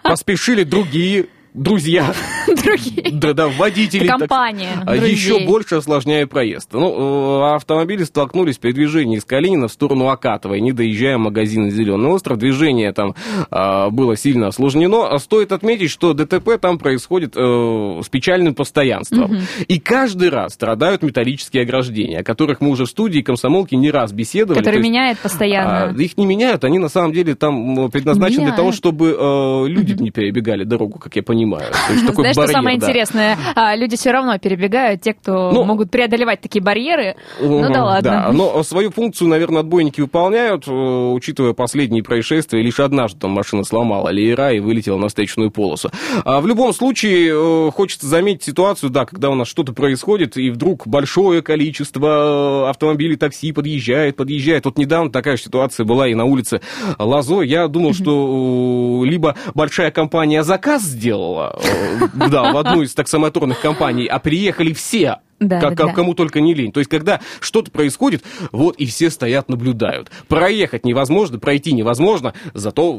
поспешили 0.01 0.63
другие 0.63 1.27
друзья, 1.57 2.13
Другие. 2.47 3.11
да-да, 3.11 3.47
водители. 3.47 4.07
Компания 4.07 4.83
а. 4.85 4.95
Еще 4.95 5.45
больше 5.45 5.75
осложняя 5.75 6.25
проезд. 6.27 6.69
Ну, 6.73 7.41
э, 7.41 7.55
автомобили 7.55 8.03
столкнулись 8.03 8.57
при 8.57 8.71
движении 8.71 9.17
из 9.17 9.25
Калинина 9.25 9.67
в 9.67 9.71
сторону 9.71 10.09
Акатовой, 10.09 10.61
не 10.61 10.71
доезжая 10.71 11.17
в 11.17 11.21
магазин 11.21 11.69
«Зеленый 11.71 12.09
остров». 12.11 12.37
Движение 12.37 12.93
там 12.93 13.15
а, 13.49 13.89
было 13.89 14.15
сильно 14.15 14.47
осложнено. 14.47 15.07
А 15.07 15.17
Стоит 15.17 15.51
отметить, 15.51 15.89
что 15.89 16.13
ДТП 16.13 16.57
там 16.61 16.77
происходит 16.77 17.33
э, 17.35 18.01
с 18.03 18.07
печальным 18.09 18.55
постоянством. 18.55 19.39
И 19.67 19.79
каждый 19.79 20.29
раз 20.29 20.53
страдают 20.53 21.01
металлические 21.03 21.63
ограждения, 21.63 22.19
о 22.19 22.23
которых 22.23 22.61
мы 22.61 22.69
уже 22.69 22.85
в 22.85 22.89
студии 22.89 23.21
комсомолки 23.21 23.75
не 23.75 23.91
раз 23.91 24.13
беседовали. 24.13 24.59
Который 24.59 24.75
То 24.75 24.79
есть, 24.79 24.89
меняет 24.89 25.19
постоянно. 25.19 25.89
а, 25.89 26.01
их 26.01 26.17
не 26.17 26.25
меняют, 26.25 26.63
они 26.63 26.77
на 26.79 26.89
самом 26.89 27.13
деле 27.13 27.35
там 27.35 27.89
предназначены 27.89 28.45
для 28.45 28.51
того, 28.51 28.67
Меняют. 28.69 28.75
чтобы 28.75 29.17
э, 29.19 29.67
люди 29.67 29.93
не 30.01 30.11
перебегали 30.11 30.63
дорогу, 30.63 30.99
как 30.99 31.15
я 31.15 31.23
понимаю. 31.23 31.46
То 31.55 31.93
есть 31.93 32.05
такой 32.05 32.23
Знаешь, 32.23 32.33
что 32.33 32.41
барьер, 32.41 32.55
самое 32.55 32.77
да. 32.77 32.85
интересное? 32.85 33.37
А, 33.55 33.75
люди 33.75 33.95
все 33.95 34.11
равно 34.11 34.37
перебегают, 34.37 35.01
те, 35.01 35.13
кто 35.13 35.51
Ну, 35.51 35.63
могут 35.63 35.89
преодолевать 35.91 36.41
такие 36.41 36.61
барьеры. 36.61 37.15
Ну 37.39 37.61
да 37.71 37.83
ладно. 37.83 38.11
Да, 38.11 38.31
но 38.31 38.63
свою 38.63 38.91
функцию, 38.91 39.27
наверное, 39.29 39.61
отбойники 39.61 40.01
выполняют, 40.01 40.67
э, 40.67 40.71
учитывая 40.71 41.53
последние 41.53 42.03
происшествия. 42.03 42.61
Лишь 42.61 42.79
однажды 42.79 43.19
там 43.19 43.31
машина 43.31 43.63
сломала 43.63 44.09
леера 44.09 44.51
и 44.53 44.59
вылетела 44.59 44.97
на 44.97 45.07
встречную 45.07 45.51
полосу. 45.51 45.91
А 46.25 46.41
в 46.41 46.47
любом 46.47 46.73
случае, 46.73 47.31
э, 47.33 47.71
хочется 47.71 48.07
заметить 48.07 48.43
ситуацию, 48.43 48.89
да, 48.89 49.05
когда 49.05 49.29
у 49.29 49.35
нас 49.35 49.47
что-то 49.47 49.73
происходит, 49.73 50.37
и 50.37 50.49
вдруг 50.49 50.87
большое 50.87 51.41
количество 51.41 52.65
э, 52.65 52.69
автомобилей, 52.69 53.15
такси 53.15 53.51
подъезжает, 53.51 54.15
подъезжает. 54.15 54.65
Вот 54.65 54.77
недавно 54.77 55.11
такая 55.11 55.37
же 55.37 55.43
ситуация 55.43 55.85
была 55.85 56.07
и 56.07 56.15
на 56.15 56.25
улице 56.25 56.61
Лазо. 56.97 57.41
Я 57.41 57.67
думал, 57.67 57.93
что 57.93 59.03
либо 59.05 59.35
большая 59.53 59.91
компания 59.91 60.43
заказ 60.43 60.83
сделала, 60.83 61.36
э, 61.39 62.07
да, 62.29 62.51
в 62.51 62.57
одну 62.57 62.81
из 62.81 62.93
таксомоторных 62.93 63.59
компаний, 63.59 64.07
а 64.07 64.19
приехали 64.19 64.73
все 64.73 65.19
Да, 65.39 65.59
как, 65.61 65.71
да, 65.71 65.75
как 65.75 65.87
да. 65.87 65.93
кому 65.93 66.13
только 66.15 66.41
не 66.41 66.53
лень. 66.55 66.71
То 66.71 66.79
есть, 66.79 66.89
когда 66.89 67.19
что-то 67.41 67.69
происходит, 67.71 68.23
вот 68.51 68.75
и 68.77 68.85
все 68.87 69.09
стоят, 69.11 69.49
наблюдают. 69.49 70.09
Проехать 70.27 70.83
невозможно, 70.85 71.37
пройти 71.37 71.73
невозможно, 71.73 72.33
зато 72.55 72.93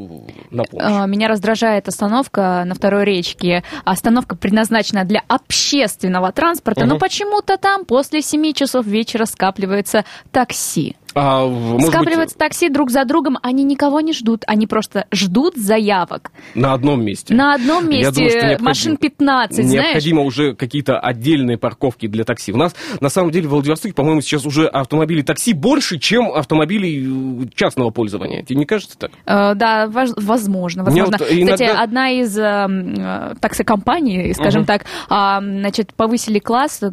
на 0.49 0.63
помощь. 0.63 0.85
А, 0.87 1.05
Меня 1.05 1.27
раздражает 1.27 1.87
остановка 1.89 2.63
на 2.65 2.75
второй 2.75 3.03
речке. 3.03 3.63
Остановка 3.83 4.35
предназначена 4.37 5.03
для 5.03 5.21
общественного 5.27 6.31
транспорта, 6.31 6.85
но 6.85 6.95
Мгм. 6.95 6.99
почему-то 6.99 7.57
там 7.57 7.83
после 7.85 8.21
7 8.21 8.53
часов 8.53 8.85
вечера 8.85 9.25
скапливается 9.25 10.05
такси. 10.31 10.95
А, 11.15 11.45
может 11.47 11.77
быть, 11.81 11.87
Скапливаются 11.87 12.37
такси 12.37 12.69
друг 12.69 12.91
за 12.91 13.03
другом, 13.03 13.39
они 13.41 13.63
никого 13.63 13.99
не 13.99 14.13
ждут, 14.13 14.43
они 14.45 14.67
просто 14.67 15.07
ждут 15.11 15.55
заявок. 15.57 16.31
на 16.53 16.73
одном 16.73 17.03
месте. 17.03 17.33
На 17.33 17.55
одном 17.55 17.89
Я 17.89 17.97
месте 17.97 18.11
думаю, 18.13 18.29
что 18.29 18.39
необходимо- 18.39 18.69
машин 18.69 18.97
15, 18.97 19.65
знаешь? 19.65 19.83
Необходимо 19.85 20.21
уже 20.21 20.53
какие-то 20.53 20.99
отдельные 20.99 21.57
парковки 21.57 22.07
для 22.07 22.23
такси. 22.29 22.51
У 22.53 22.57
нас, 22.57 22.75
на 23.01 23.09
самом 23.09 23.31
деле, 23.31 23.47
в 23.47 23.51
Владивостоке, 23.51 23.93
по-моему, 23.93 24.21
сейчас 24.21 24.45
уже 24.45 24.67
автомобилей 24.67 25.23
такси 25.23 25.53
больше, 25.53 25.97
чем 25.99 26.31
автомобилей 26.31 27.43
э, 27.43 27.47
частного 27.55 27.89
пользования. 27.89 28.43
Тебе 28.43 28.59
не 28.59 28.65
кажется 28.65 28.97
так? 28.97 29.11
Э, 29.25 29.53
Да, 29.55 29.87
возможно, 29.87 30.83
возможно. 30.83 31.17
вот 31.19 31.27
иногда- 31.31 31.53
Кстати, 31.55 31.83
одна 31.83 32.09
из 32.11 32.37
э, 32.37 32.43
э, 32.43 33.33
таксокомпаний, 33.41 34.33
скажем 34.33 34.61
Мгм. 34.61 34.67
так, 34.67 34.85
а, 35.09 35.41
значит, 35.41 35.93
повысили 35.93 36.39
класс, 36.39 36.79
э, 36.83 36.89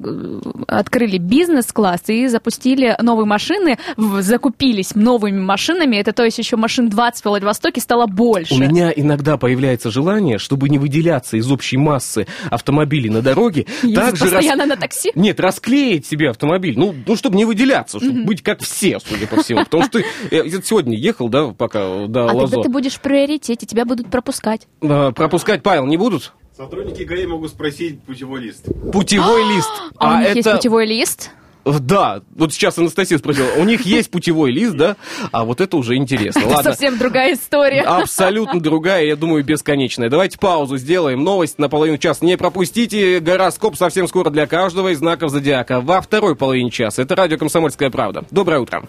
открыли 0.69 1.19
бизнес-класс 1.19 2.01
и 2.09 2.27
запустили 2.29 2.97
новые 3.03 3.27
машины, 3.27 3.79
закупились 4.21 4.95
новыми 4.95 5.41
машинами. 5.41 5.97
Это 5.97 6.13
то 6.13 6.25
есть 6.25 6.39
еще 6.39 6.57
машин 6.57 6.89
20 6.89 7.23
в 7.23 7.29
Владивостоке 7.29 7.81
стало 7.81 8.07
больше. 8.07 8.55
У 8.55 8.59
меня 8.59 8.91
иногда 8.95 9.37
появляется 9.37 9.91
желание, 9.91 10.39
чтобы 10.39 10.69
не 10.69 10.79
выделяться 10.79 11.37
из 11.37 11.51
общей 11.51 11.77
массы 11.77 12.27
автомобилей 12.51 13.11
на 13.11 13.21
дороге, 13.23 13.67
Ездить 13.83 13.95
также 13.97 14.25
постоянно 14.25 14.67
на 14.67 14.77
такси. 14.77 15.13
Нет, 15.27 15.41
расклеить 15.41 16.07
себе 16.07 16.31
автомобиль. 16.31 16.79
Ну, 16.79 16.95
ну 17.05 17.17
чтобы 17.17 17.37
не 17.37 17.45
выделяться, 17.45 17.99
чтобы 17.99 18.23
быть 18.23 18.43
как 18.43 18.61
все, 18.61 19.01
судя 19.01 19.27
по 19.27 19.43
всему. 19.43 19.65
Потому 19.65 19.83
что 19.83 19.99
я 20.31 20.49
сегодня 20.63 20.97
ехал, 20.97 21.29
да, 21.29 21.49
пока 21.49 22.07
до 22.07 22.29
А 22.29 22.33
Лазо. 22.33 22.53
тогда 22.53 22.63
ты 22.63 22.69
будешь 22.69 22.95
в 22.95 23.01
приоритете, 23.01 23.67
тебя 23.67 23.85
будут 23.85 24.09
пропускать. 24.09 24.69
А, 24.83 25.11
Пропускать, 25.11 25.65
Павел, 25.65 25.87
не 25.87 25.97
будут? 25.97 26.33
Сотрудники 26.57 27.03
ГАИ 27.03 27.27
могут 27.27 27.51
спросить 27.51 28.01
путевой 28.03 28.41
лист. 28.41 28.67
Путевой 28.93 29.43
лист. 29.53 29.69
А, 29.97 30.15
у 30.15 30.19
них 30.21 30.37
есть 30.37 30.49
путевой 30.49 30.87
лист? 30.87 31.33
Да, 31.67 32.23
вот 32.37 32.53
сейчас 32.53 32.79
Анастасия 32.79 33.19
спросила, 33.19 33.49
у 33.59 33.65
них 33.65 33.83
есть 33.83 34.09
путевой 34.11 34.53
лист, 34.53 34.77
да? 34.77 34.97
А 35.33 35.45
вот 35.45 35.61
это 35.61 35.77
уже 35.77 35.97
интересно. 35.97 36.39
Это 36.39 36.49
Ладно. 36.49 36.71
совсем 36.71 36.97
другая 36.97 37.35
история. 37.35 37.83
Абсолютно 37.83 38.61
другая, 38.61 39.05
я 39.05 39.17
думаю, 39.17 39.45
бесконечная. 39.45 40.09
Давайте 40.09 40.39
паузу 40.39 40.77
сделаем. 40.77 41.25
Новость 41.25 41.59
на 41.59 41.69
половину 41.69 41.99
часа. 41.99 42.25
Не 42.25 42.37
пропустите. 42.37 43.19
Гороскоп 43.19 43.77
совсем 43.77 44.07
скоро 44.07 44.31
для 44.31 44.47
каждого 44.47 44.93
из 44.93 44.99
знаков 44.99 45.31
зодиака. 45.31 45.81
Во 45.81 46.01
второй 46.01 46.37
половине 46.37 46.71
часа. 46.71 47.03
Это 47.03 47.17
радио 47.17 47.37
«Комсомольская 47.37 47.91
правда». 47.91 48.25
Доброе 48.31 48.61
утро. 48.61 48.85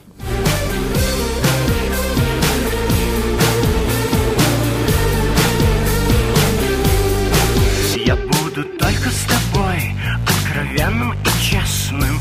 Я 8.06 8.16
буду 8.16 8.64
только 8.78 9.10
с 9.10 9.26
тобой, 9.26 9.96
откровенным 10.26 11.14
и 11.14 11.44
честным 11.44 12.20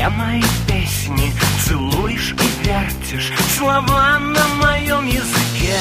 все 0.00 0.08
мои 0.08 0.42
песни 0.66 1.32
Целуешь 1.66 2.32
и 2.32 2.66
вертишь 2.66 3.32
слова 3.56 4.18
на 4.18 4.48
моем 4.54 5.06
языке. 5.06 5.76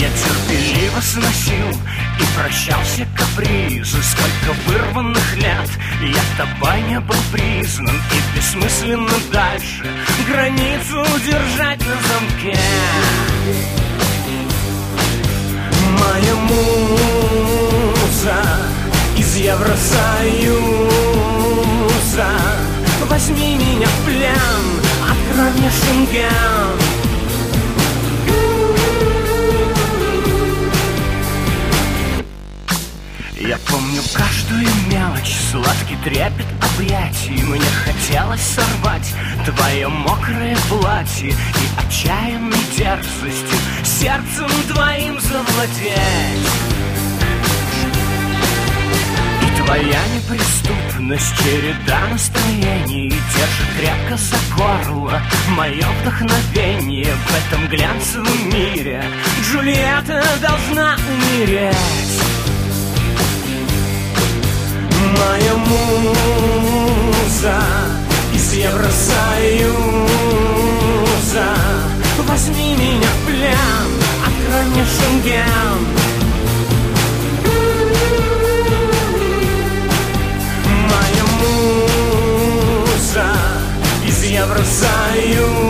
Я 0.00 0.08
терпеливо 0.08 1.00
сносил 1.00 1.70
и 2.18 2.24
прощал 2.34 2.80
все 2.84 3.06
капризы 3.14 4.02
Сколько 4.02 4.52
вырванных 4.66 5.36
лет 5.36 5.70
я 6.00 6.22
тобой 6.38 6.80
не 6.82 7.00
был 7.00 7.16
признан. 7.30 7.94
И 7.94 8.36
бессмысленно 8.36 9.18
дальше 9.30 9.86
границу 10.26 11.04
держать 11.26 11.80
на 11.80 11.96
замке. 12.08 12.58
Моя 15.98 16.34
муза 16.36 17.36
из 19.36 19.44
Евросоюза 19.44 20.56
Возьми 23.08 23.56
меня 23.56 23.86
в 23.86 24.04
плен, 24.04 24.64
открой 25.02 25.50
мне 25.52 25.70
шенген. 25.70 26.76
Я 33.38 33.58
помню 33.68 34.02
каждую 34.12 34.66
мелочь, 34.90 35.36
сладкий 35.52 35.96
трепет 36.02 36.46
объятий. 36.74 37.42
Мне 37.44 37.70
хотелось 37.84 38.42
сорвать 38.42 39.14
твое 39.44 39.88
мокрое 39.88 40.56
платье 40.68 41.30
И 41.30 41.34
отчаянной 41.78 42.58
дерзостью 42.76 43.58
сердцем 43.84 44.50
твоим 44.68 45.20
завладеть 45.20 46.85
твоя 49.66 50.00
неприступность, 50.14 51.36
череда 51.38 52.08
настроений 52.10 53.10
Держит 53.10 53.68
крепко 53.76 54.16
за 54.16 54.36
горло 54.56 55.20
мое 55.50 55.86
вдохновение 56.00 57.12
В 57.12 57.52
этом 57.52 57.68
глянцевом 57.68 58.48
мире. 58.48 59.04
Джульетта 59.42 60.22
должна 60.40 60.96
умереть. 61.08 61.76
Моя 65.18 65.54
муза 65.56 66.84
из 68.34 68.54
Евросоюза. 68.54 69.66
Возьми 72.26 72.74
меня 72.74 73.08
в 73.08 73.26
плен, 73.26 73.88
открой 74.26 74.64
мне 74.66 74.84
шенген 74.84 75.95
профсоюза 84.56 85.66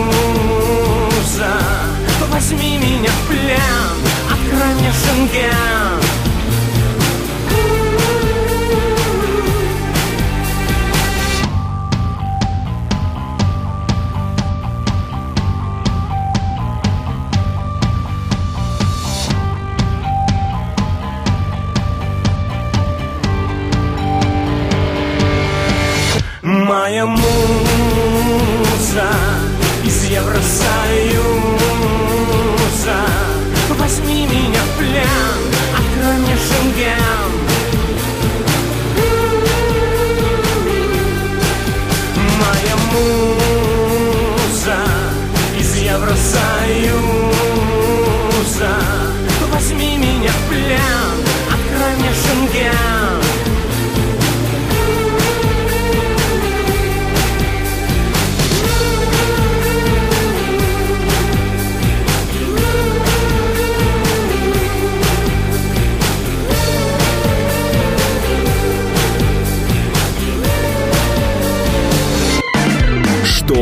Возьми 2.31 2.77
меня 2.77 3.09
в 3.09 3.27
плен, 3.27 3.97
открой 4.31 4.73
мне 4.75 4.91
шенген. 4.91 5.97
Моя 26.43 27.05
музыка 27.05 27.56
муза 28.87 29.09
из 29.83 30.05
Евросоюза. 30.05 30.47
Возьми 33.77 34.25
меня 34.25 34.61
в 34.61 34.77
плен, 34.77 35.39
открой 35.77 36.17
мне 36.19 36.37
шенген. 36.37 37.31
Моя 42.39 42.75
муза 42.93 44.79
из 45.59 45.75
Евросоюза. 45.75 46.33
Возьми 49.51 49.97
меня 49.97 50.31
в 50.31 50.49
плен, 50.49 51.17
открой 51.51 51.93
мне 51.97 52.11
шенген 52.13 53.26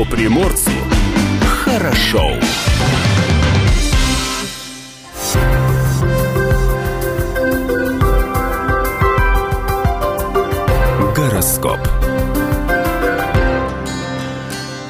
приморцу 0.09 0.71
хорошо. 1.63 2.31
Гороскоп. 11.15 11.79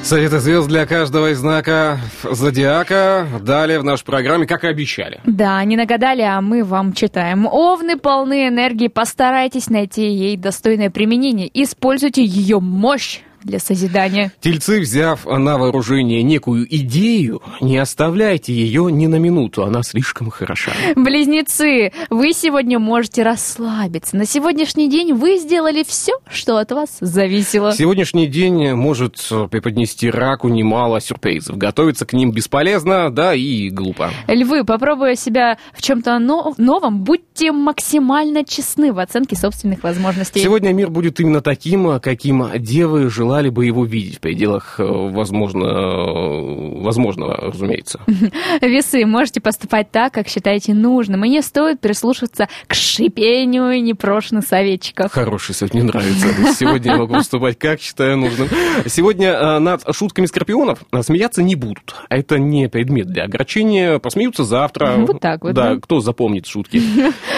Советы 0.04 0.38
звезд 0.38 0.68
для 0.68 0.86
каждого 0.86 1.32
из 1.32 1.40
знака 1.40 1.98
зодиака. 2.24 3.28
Далее 3.42 3.80
в 3.80 3.84
нашей 3.84 4.06
программе, 4.06 4.46
как 4.46 4.64
и 4.64 4.68
обещали. 4.68 5.20
Да, 5.26 5.64
не 5.64 5.76
нагадали, 5.76 6.22
а 6.22 6.42
мы 6.42 6.64
вам 6.64 6.94
читаем. 6.94 7.48
Овны 7.48 7.98
полны 7.98 8.48
энергии, 8.48 8.88
постарайтесь 8.88 9.68
найти 9.68 10.08
ей 10.08 10.38
достойное 10.38 10.92
применение. 10.92 11.50
Используйте 11.52 12.24
ее 12.24 12.60
мощь 12.60 13.22
для 13.46 13.60
созидания. 13.60 14.32
Тельцы, 14.42 14.82
взяв 14.82 15.26
на 15.26 15.58
вооружение 15.58 16.24
некую 16.24 16.68
идею, 16.76 17.42
не 17.62 17.78
оставляйте 17.78 18.54
ее 18.54 18.92
ни 18.92 19.06
на 19.06 19.16
минуту, 19.16 19.64
она 19.64 19.84
слишком 19.84 20.32
хороша. 20.32 20.72
Близнецы, 20.96 21.94
вы 22.10 22.34
сегодня 22.34 22.80
можете 22.80 23.24
расслабиться. 23.24 24.18
На 24.18 24.26
сегодняшний 24.26 24.90
день 24.90 25.14
вы 25.14 25.38
сделали 25.38 25.84
все, 25.88 26.14
что 26.30 26.58
от 26.58 26.72
вас 26.72 26.98
зависело. 27.00 27.72
Сегодняшний 27.72 28.28
день 28.28 28.74
может 28.74 29.16
преподнести 29.52 30.10
раку 30.10 30.50
немало 30.50 31.00
сюрпризов. 31.00 31.58
Готовиться 31.58 32.06
к 32.06 32.14
ним 32.14 32.32
бесполезно, 32.32 33.12
да 33.12 33.36
и 33.36 33.70
глупо. 33.70 34.10
Львы, 34.28 34.64
попробуя 34.66 35.16
себя 35.16 35.60
в 35.74 35.84
чем-то 35.84 36.18
новом, 36.18 37.04
будьте 37.04 37.52
максимально 37.52 38.44
честны 38.44 38.92
в 38.92 39.00
оценке 39.00 39.36
собственных 39.36 39.84
возможностей. 39.84 40.40
Сегодня 40.40 40.74
мир 40.74 40.90
будет 40.90 41.20
именно 41.20 41.42
таким, 41.42 42.00
каким 42.00 42.50
девы 42.58 43.10
желали 43.36 43.50
бы 43.50 43.66
его 43.66 43.84
видеть 43.84 44.18
в 44.18 44.20
пределах, 44.22 44.80
э, 44.80 44.84
возможно, 44.86 45.66
э, 45.66 46.82
возможного, 46.82 47.36
разумеется. 47.36 48.00
Весы, 48.62 49.06
можете 49.06 49.42
поступать 49.42 49.92
так, 49.92 50.14
как 50.14 50.30
считаете 50.30 50.74
нужным, 50.74 51.26
и 51.26 51.30
не 51.30 51.42
стоит 51.42 51.82
прислушиваться 51.82 52.48
к 52.68 52.74
шипению 52.74 53.84
непрошенных 53.84 54.46
советчиков. 54.46 55.12
Хороший 55.12 55.54
совет, 55.54 55.74
мне 55.74 55.84
нравится. 55.84 56.28
Сегодня 56.58 56.94
я 56.94 56.98
могу 56.98 57.14
поступать 57.16 57.60
как 57.60 57.82
считаю 57.82 58.18
нужным. 58.18 58.48
Сегодня 58.86 59.32
э, 59.32 59.60
над 59.60 59.84
шутками 59.94 60.28
скорпионов 60.28 60.80
смеяться 61.02 61.44
не 61.44 61.56
будут. 61.56 61.96
А 62.08 62.16
Это 62.16 62.40
не 62.40 62.70
предмет 62.70 63.08
для 63.08 63.24
огорчения. 63.24 64.00
Посмеются 64.00 64.46
завтра. 64.46 64.96
Вот 65.06 65.20
так 65.20 65.44
вот, 65.44 65.54
Да, 65.54 65.76
да. 65.76 65.80
кто 65.80 66.00
запомнит 66.00 66.48
шутки. 66.48 66.82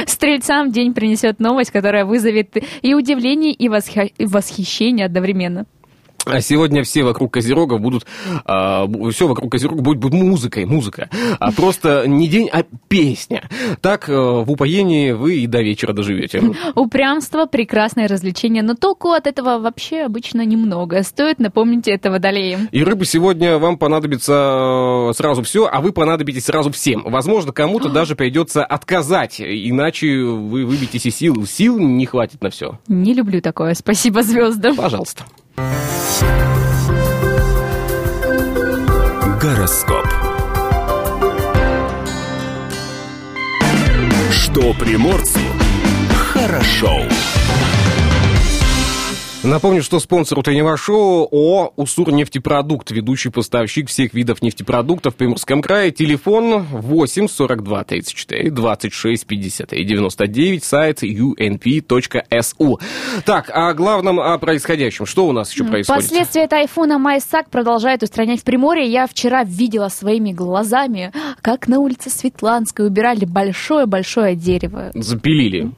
Стрельцам 0.06 0.72
день 0.72 0.94
принесет 0.94 1.40
новость, 1.40 1.72
которая 1.72 2.06
вызовет 2.06 2.56
и 2.82 2.94
удивление, 2.94 3.52
и 3.52 3.68
восхищение 3.68 5.06
одновременно. 5.06 5.66
А 6.30 6.42
сегодня 6.42 6.84
все 6.84 7.04
вокруг 7.04 7.34
Козерога 7.34 7.78
будут, 7.78 8.06
все 8.46 9.28
вокруг 9.28 9.52
Козерога 9.52 9.82
будет, 9.82 10.00
будет 10.00 10.14
музыкой, 10.14 10.66
музыка. 10.66 11.10
А 11.40 11.52
просто 11.52 12.08
не 12.08 12.28
день, 12.28 12.50
а 12.52 12.64
песня. 12.88 13.50
Так 13.82 14.10
э, 14.10 14.14
в 14.14 14.50
упоении 14.52 15.12
вы 15.12 15.40
и 15.40 15.48
до 15.48 15.62
вечера 15.62 15.94
доживете. 15.94 16.42
Упрямство– 16.76 17.46
прекрасное 17.52 18.08
развлечение, 18.08 18.64
но 18.64 18.76
толку 18.76 19.12
от 19.12 19.28
этого 19.28 19.60
вообще 19.60 20.02
обычно 20.02 20.46
немного. 20.46 21.04
Стоит 21.04 21.40
напомнить 21.40 21.88
это 21.88 22.12
водолеям. 22.12 22.68
И 22.72 22.84
рыбы 22.84 23.06
сегодня 23.06 23.58
вам 23.58 23.78
понадобится 23.78 25.10
э, 25.10 25.14
сразу 25.16 25.44
все, 25.44 25.68
а 25.72 25.82
вы 25.82 25.92
понадобитесь 25.92 26.46
сразу 26.46 26.72
всем. 26.72 27.04
Возможно, 27.06 27.52
кому-то 27.52 27.90
даже 27.90 28.16
придется 28.16 28.66
отказать, 28.66 29.42
иначе 29.42 30.18
вы 30.18 30.66
выбьетесь 30.66 31.06
из 31.06 31.16
сил. 31.16 31.46
Сил 31.46 31.80
не 31.80 32.06
хватит 32.06 32.42
на 32.42 32.50
все. 32.50 32.80
Не 32.88 33.14
люблю 33.14 33.42
такое, 33.42 33.74
спасибо 33.74 34.24
звездам. 34.24 34.76
Пожалуйста. 34.76 35.26
Гороскоп. 39.42 40.08
Что 44.32 44.74
приморцу 44.74 45.40
хорошо. 46.14 47.02
Напомню, 49.48 49.82
что 49.82 50.02
спонсор 50.02 50.40
утреннего 50.40 50.76
шоу 50.76 51.26
ООО 51.32 51.72
«Уссур 51.78 52.12
нефтепродукт», 52.12 52.92
ведущий 52.92 53.30
поставщик 53.30 53.88
всех 53.88 54.14
видов 54.14 54.42
нефтепродуктов 54.42 55.14
в 55.14 55.18
Приморском 55.18 55.62
крае. 55.62 55.92
Телефон 55.92 56.64
8 56.64 57.30
42 57.30 57.84
34 57.86 58.52
26 58.52 59.26
53 59.26 59.86
99, 59.86 60.64
сайт 60.66 61.02
unp.su. 61.02 62.82
Так, 63.24 63.50
о 63.54 63.74
главном, 63.74 64.20
о 64.20 64.38
происходящем. 64.38 65.06
Что 65.06 65.26
у 65.26 65.32
нас 65.32 65.54
еще 65.54 65.64
происходит? 65.64 66.04
Последствия 66.04 66.48
тайфуна 66.50 66.98
Майсак 66.98 67.50
продолжают 67.50 68.04
устранять 68.04 68.42
в 68.42 68.44
Приморье. 68.44 68.86
Я 68.86 69.08
вчера 69.08 69.46
видела 69.46 69.88
своими 69.88 70.34
глазами, 70.34 71.14
как 71.42 71.70
на 71.70 71.80
улице 71.80 72.10
Светланской 72.10 72.86
убирали 72.86 73.24
большое-большое 73.24 74.36
дерево. 74.36 74.92
Запилили. 74.94 75.72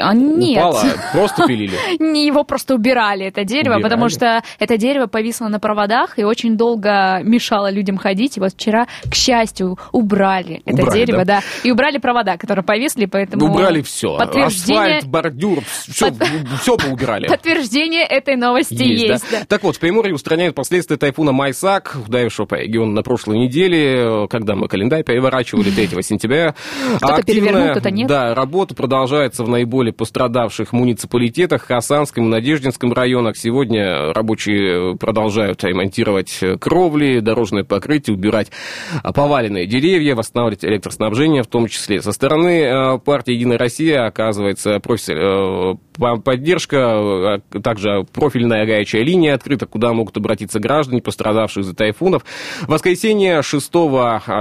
А, 0.00 0.14
Нет. 0.14 0.58
Упало, 0.58 0.82
просто 1.12 1.46
пилили. 1.46 1.76
Не 2.02 2.26
его 2.26 2.44
просто 2.44 2.74
убирали, 2.74 3.26
это 3.26 3.44
дерево, 3.44 3.74
Убирали? 3.74 3.82
потому 3.82 4.08
что 4.08 4.42
это 4.58 4.76
дерево 4.76 5.06
повисло 5.06 5.48
на 5.48 5.60
проводах 5.60 6.18
и 6.18 6.24
очень 6.24 6.56
долго 6.56 7.20
мешало 7.22 7.70
людям 7.70 7.96
ходить. 7.96 8.36
И 8.36 8.40
вот 8.40 8.52
вчера, 8.52 8.86
к 9.10 9.14
счастью, 9.14 9.78
убрали 9.92 10.62
это 10.64 10.82
Убрали, 10.82 10.98
дерево, 10.98 11.24
да? 11.24 11.40
да? 11.40 11.42
И 11.64 11.70
убрали 11.70 11.98
провода, 11.98 12.36
которые 12.36 12.64
повисли, 12.64 13.06
поэтому... 13.06 13.46
Убрали 13.46 13.82
все. 13.82 14.16
Подтверждение, 14.16 14.96
Асфальт, 14.98 15.06
бордюр, 15.06 15.62
все, 15.64 16.12
все 16.60 16.76
поубирали. 16.76 17.26
подтверждение 17.28 18.04
этой 18.04 18.36
новости 18.36 18.82
есть, 18.82 19.30
да? 19.30 19.40
да. 19.40 19.44
Так 19.46 19.62
вот, 19.62 19.76
в 19.76 19.80
Приморье 19.80 20.14
устраняют 20.14 20.54
последствия 20.54 20.96
тайфуна 20.96 21.32
Майсак, 21.32 21.96
ударившего 22.06 22.46
по 22.46 22.56
региону 22.56 22.92
на 22.92 23.02
прошлой 23.02 23.38
неделе, 23.38 24.26
когда 24.28 24.54
мы 24.54 24.68
календарь 24.68 25.04
переворачивали 25.04 25.70
3 25.88 26.02
сентября. 26.02 26.54
Кто-то 26.96 27.22
перевернул, 27.22 27.70
кто-то 27.70 27.90
нет. 27.90 28.08
Да, 28.08 28.34
работа 28.34 28.74
продолжается 28.74 29.44
в 29.44 29.48
наиболее 29.58 29.92
пострадавших 29.92 30.72
муниципалитетах, 30.72 31.64
Хасанском 31.64 32.26
и 32.26 32.28
Надеждинском 32.28 32.92
районах. 32.92 33.36
Сегодня 33.36 34.12
рабочие 34.12 34.96
продолжают 34.96 35.64
ремонтировать 35.64 36.38
кровли, 36.60 37.18
дорожное 37.18 37.64
покрытие, 37.64 38.14
убирать 38.14 38.52
а, 39.02 39.12
поваленные 39.12 39.66
деревья, 39.66 40.14
восстанавливать 40.14 40.64
электроснабжение 40.64 41.42
в 41.42 41.48
том 41.48 41.66
числе. 41.66 42.00
Со 42.00 42.12
стороны 42.12 42.62
э, 42.62 42.98
партии 42.98 43.32
«Единая 43.32 43.58
Россия» 43.58 44.06
оказывается 44.06 44.78
профиль, 44.78 45.14
э, 45.16 45.74
по- 45.98 46.18
поддержка, 46.18 47.40
э, 47.52 47.60
также 47.60 48.06
профильная 48.12 48.64
горячая 48.64 49.02
линия 49.02 49.34
открыта, 49.34 49.66
куда 49.66 49.92
могут 49.92 50.16
обратиться 50.16 50.60
граждане, 50.60 51.02
пострадавшие 51.02 51.62
из-за 51.62 51.74
тайфунов. 51.74 52.24
В 52.62 52.68
воскресенье 52.68 53.42
6 53.42 53.72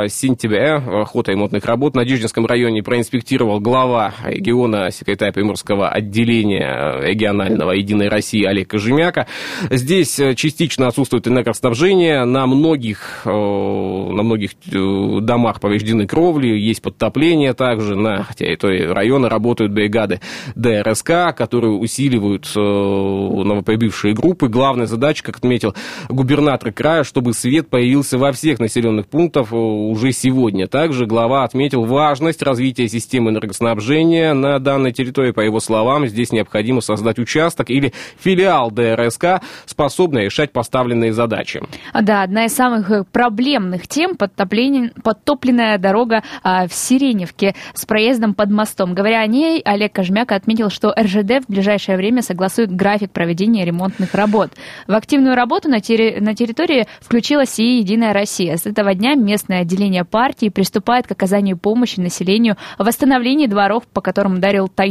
сентября 0.10 1.06
ход 1.06 1.27
ремонтных 1.27 1.65
работ 1.65 1.93
в 1.93 1.95
Надеждинском 1.95 2.45
районе 2.45 2.84
проинспектировал 2.84 3.60
глава 3.60 4.13
региона, 4.23 4.91
секретарь 5.08 5.32
Приморского 5.32 5.88
отделения 5.88 7.00
регионального 7.02 7.72
«Единой 7.72 8.10
России» 8.10 8.43
Олег 8.43 8.72
Кожемяка. 8.72 9.26
Здесь 9.70 10.20
э, 10.20 10.36
частично 10.36 10.88
отсутствует 10.88 11.26
энергоснабжение, 11.30 12.26
на 12.26 12.46
многих, 12.46 13.22
э, 13.24 13.30
на 13.30 14.22
многих 14.22 14.52
э, 14.70 15.20
домах 15.22 15.62
повреждены 15.62 16.08
кровли, 16.08 16.48
есть 16.48 16.82
подтопление 16.82 17.54
также, 17.54 17.96
на 17.96 18.28
территории 18.38 18.84
района 18.84 19.30
работают 19.30 19.72
бригады 19.72 20.20
ДРСК, 20.56 21.34
которые 21.38 21.72
усиливают 21.72 22.52
э, 22.54 22.60
новоприбывшие 22.60 24.13
группы. 24.13 24.50
Главная 24.50 24.88
задача, 24.88 25.24
как 25.24 25.38
отметил 25.38 25.74
губернатор 26.10 26.74
края, 26.74 27.06
чтобы 27.06 27.32
свет 27.32 27.70
появился 27.70 28.17
во 28.17 28.34
всех 28.34 28.60
населенных 28.60 29.08
пунктах 29.08 29.54
э, 29.54 29.56
уже 29.56 30.12
сегодня. 30.12 30.67
Также 30.67 31.06
глава 31.06 31.46
отметил 31.46 31.86
важность 31.86 32.41
развития 32.41 32.89
системы 32.89 33.32
энергоснабжения 33.32 34.34
на 34.34 34.60
данной 34.60 34.96
территории, 34.97 35.31
по 35.31 35.41
его 35.41 35.60
словам, 35.60 36.07
здесь 36.07 36.31
необходимо 36.31 36.81
создать 36.81 37.19
участок 37.19 37.69
или 37.69 37.93
филиал 38.19 38.71
ДРСК, 38.71 39.41
способный 39.65 40.25
решать 40.25 40.51
поставленные 40.51 41.13
задачи. 41.13 41.62
А, 41.93 42.01
Да, 42.01 42.23
одна 42.23 42.45
из 42.45 42.53
самых 42.53 42.91
э, 42.91 43.03
проблемных 43.03 43.88
тем 43.88 44.15
подтопленная 44.15 45.77
дорога 45.77 46.23
а, 46.43 46.67
в 46.67 46.73
Сиреневке 46.73 47.55
с 47.73 47.86
проездом 47.86 48.33
под 48.33 48.49
мостом. 48.49 48.93
Говоря 48.93 49.21
о 49.21 49.27
ней, 49.27 49.62
Олег 49.63 49.93
Кожмяк 49.93 50.31
отметил, 50.31 50.69
что 50.69 50.93
РЖД 50.97 51.45
в 51.45 51.51
ближайшее 51.51 51.97
время 51.97 52.21
согласует 52.21 52.75
график 52.75 53.12
проведения 53.12 53.65
ремонтных 53.65 54.13
работ. 54.13 54.51
В 54.88 54.93
активную 54.93 55.36
работу 55.36 55.69
на, 55.69 55.77
терри- 55.79 56.19
на 56.19 56.36
территории 56.36 56.88
включилась 56.99 57.60
и 57.60 57.79
«Единая 57.79 58.13
Россия». 58.13 58.57
С 58.57 58.65
этого 58.65 58.93
дня 58.93 59.15
местное 59.15 59.62
отделение 59.62 60.05
партии 60.05 60.49
приступает 60.49 61.07
к 61.07 61.12
оказанию 61.12 61.57
помощи 61.57 61.99
населению 61.99 62.57
в 62.77 62.86
восстановлении 62.86 63.47
дворов, 63.47 63.83
по 63.93 64.01
которым 64.01 64.36
ударил 64.36 64.67
тайфун. 64.67 64.87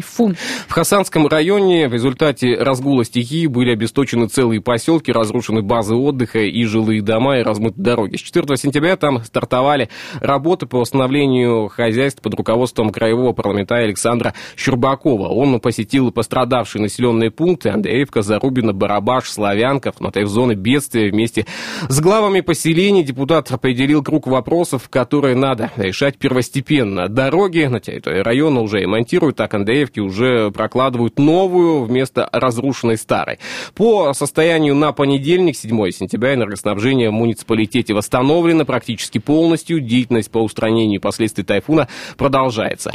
В 0.68 0.72
Хасанском 0.72 1.26
районе 1.26 1.88
в 1.88 1.92
результате 1.92 2.56
разгула 2.56 3.04
стихии 3.04 3.46
были 3.46 3.72
обесточены 3.72 4.28
целые 4.28 4.60
поселки, 4.60 5.12
разрушены 5.12 5.62
базы 5.62 5.94
отдыха 5.94 6.40
и 6.40 6.64
жилые 6.64 7.02
дома 7.02 7.38
и 7.38 7.42
размыты 7.42 7.80
дороги. 7.80 8.16
С 8.16 8.20
4 8.20 8.56
сентября 8.56 8.96
там 8.96 9.24
стартовали 9.24 9.88
работы 10.20 10.66
по 10.66 10.78
восстановлению 10.78 11.68
хозяйств 11.68 12.20
под 12.22 12.34
руководством 12.34 12.90
краевого 12.90 13.32
парламентария 13.32 13.86
Александра 13.86 14.34
Щербакова. 14.56 15.28
Он 15.28 15.60
посетил 15.60 16.10
пострадавшие 16.10 16.82
населенные 16.82 17.30
пункты 17.30 17.70
Андреевка, 17.70 18.22
Зарубина, 18.22 18.72
Барабаш, 18.72 19.30
Славянка, 19.30 19.92
в 19.92 20.28
зоны 20.28 20.54
бедствия 20.54 21.10
вместе 21.10 21.46
с 21.88 22.00
главами 22.00 22.40
поселений 22.40 23.02
депутат 23.02 23.50
определил 23.50 24.02
круг 24.02 24.26
вопросов, 24.26 24.88
которые 24.88 25.36
надо 25.36 25.70
решать 25.76 26.18
первостепенно. 26.18 27.08
Дороги 27.08 27.64
на 27.64 27.80
территории 27.80 28.20
района 28.20 28.60
уже 28.60 28.80
ремонтируют, 28.80 29.36
так 29.36 29.54
Андреевки 29.76 30.00
уже 30.00 30.50
прокладывают 30.52 31.18
новую 31.18 31.84
вместо 31.84 32.28
разрушенной 32.32 32.96
старой. 32.96 33.38
По 33.74 34.14
состоянию 34.14 34.74
на 34.74 34.92
понедельник, 34.92 35.54
7 35.54 35.90
сентября, 35.90 36.32
энергоснабжение 36.32 37.10
в 37.10 37.12
муниципалитете 37.12 37.92
восстановлено 37.92 38.64
практически 38.64 39.18
полностью. 39.18 39.80
Деятельность 39.80 40.30
по 40.30 40.38
устранению 40.38 41.02
последствий 41.02 41.44
тайфуна 41.44 41.88
продолжается. 42.16 42.90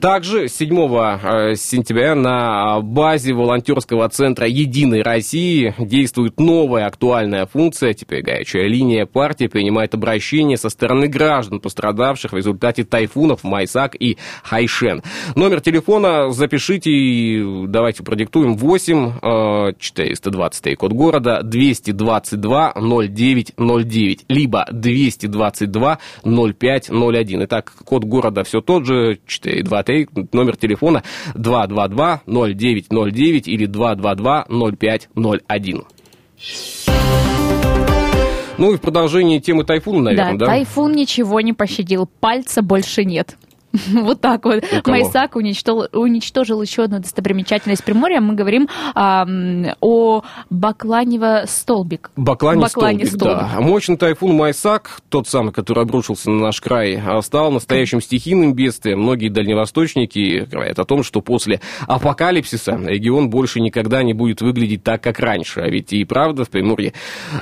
Также 0.00 0.48
7 0.48 0.74
э, 0.78 1.54
сентября 1.56 2.14
на 2.14 2.80
базе 2.80 3.34
волонтерского 3.34 4.08
центра 4.08 4.46
«Единой 4.46 5.02
России» 5.02 5.74
действует 5.78 6.40
новая 6.40 6.86
актуальная 6.86 7.44
функция. 7.44 7.92
Теперь 7.92 8.22
горячая 8.22 8.66
линия 8.66 9.04
партии 9.04 9.46
принимает 9.46 9.94
обращения 9.94 10.56
со 10.56 10.70
стороны 10.70 11.06
граждан, 11.06 11.60
пострадавших 11.60 12.32
в 12.32 12.36
результате 12.36 12.84
тайфунов 12.84 13.44
Майсак 13.44 13.94
и 13.94 14.16
Хайшен. 14.42 15.02
Номер 15.36 15.60
телефона 15.60 16.30
запишите 16.30 16.90
и 16.90 17.66
давайте 17.66 18.02
продиктуем 18.02 18.56
8 18.56 19.12
э, 19.20 19.72
423 19.78 20.76
код 20.76 20.92
города 20.92 21.42
222 21.42 22.72
0909 22.74 24.24
либо 24.28 24.66
222 24.72 25.98
0501. 26.24 27.44
Итак, 27.44 27.74
код 27.84 28.04
города 28.04 28.44
все 28.44 28.62
тот 28.62 28.86
же 28.86 29.18
423 29.26 29.89
номер 30.32 30.56
телефона 30.56 31.02
222-0909 31.34 33.42
или 33.46 33.68
222-0501. 33.68 35.84
Ну 38.58 38.72
и 38.72 38.76
в 38.76 38.80
продолжении 38.80 39.38
темы 39.38 39.64
тайфуна, 39.64 40.02
наверное, 40.02 40.36
да? 40.36 40.46
тайфун 40.46 40.92
ничего 40.92 41.40
не 41.40 41.54
пощадил, 41.54 42.06
пальца 42.06 42.60
больше 42.60 43.06
нет. 43.06 43.38
Вот 43.92 44.20
так 44.20 44.44
вот. 44.44 44.64
Майсак 44.86 45.36
уничтожил, 45.36 45.88
уничтожил 45.92 46.62
еще 46.62 46.84
одну 46.84 46.98
достопримечательность 46.98 47.84
Приморья. 47.84 48.20
Мы 48.20 48.34
говорим 48.34 48.68
а, 48.94 49.26
о 49.80 50.22
Бакланево 50.48 51.44
столбик. 51.46 52.10
Баклане, 52.16 52.62
Баклане 52.62 53.06
столбик, 53.06 53.38
да. 53.38 53.60
Мощный 53.60 53.96
тайфун 53.96 54.34
Майсак, 54.34 55.00
тот 55.08 55.28
самый, 55.28 55.52
который 55.52 55.84
обрушился 55.84 56.30
на 56.30 56.40
наш 56.40 56.60
край, 56.60 57.00
а, 57.04 57.20
стал 57.22 57.52
настоящим 57.52 58.00
стихийным 58.00 58.54
бедствием. 58.54 59.00
Многие 59.00 59.28
дальневосточники 59.28 60.46
говорят 60.50 60.78
о 60.78 60.84
том, 60.84 61.02
что 61.02 61.20
после 61.20 61.60
апокалипсиса 61.86 62.80
регион 62.84 63.30
больше 63.30 63.60
никогда 63.60 64.02
не 64.02 64.14
будет 64.14 64.40
выглядеть 64.40 64.82
так, 64.82 65.02
как 65.02 65.18
раньше. 65.20 65.60
А 65.60 65.68
ведь 65.68 65.92
и 65.92 66.04
правда 66.04 66.44
в 66.44 66.50
Приморье 66.50 66.92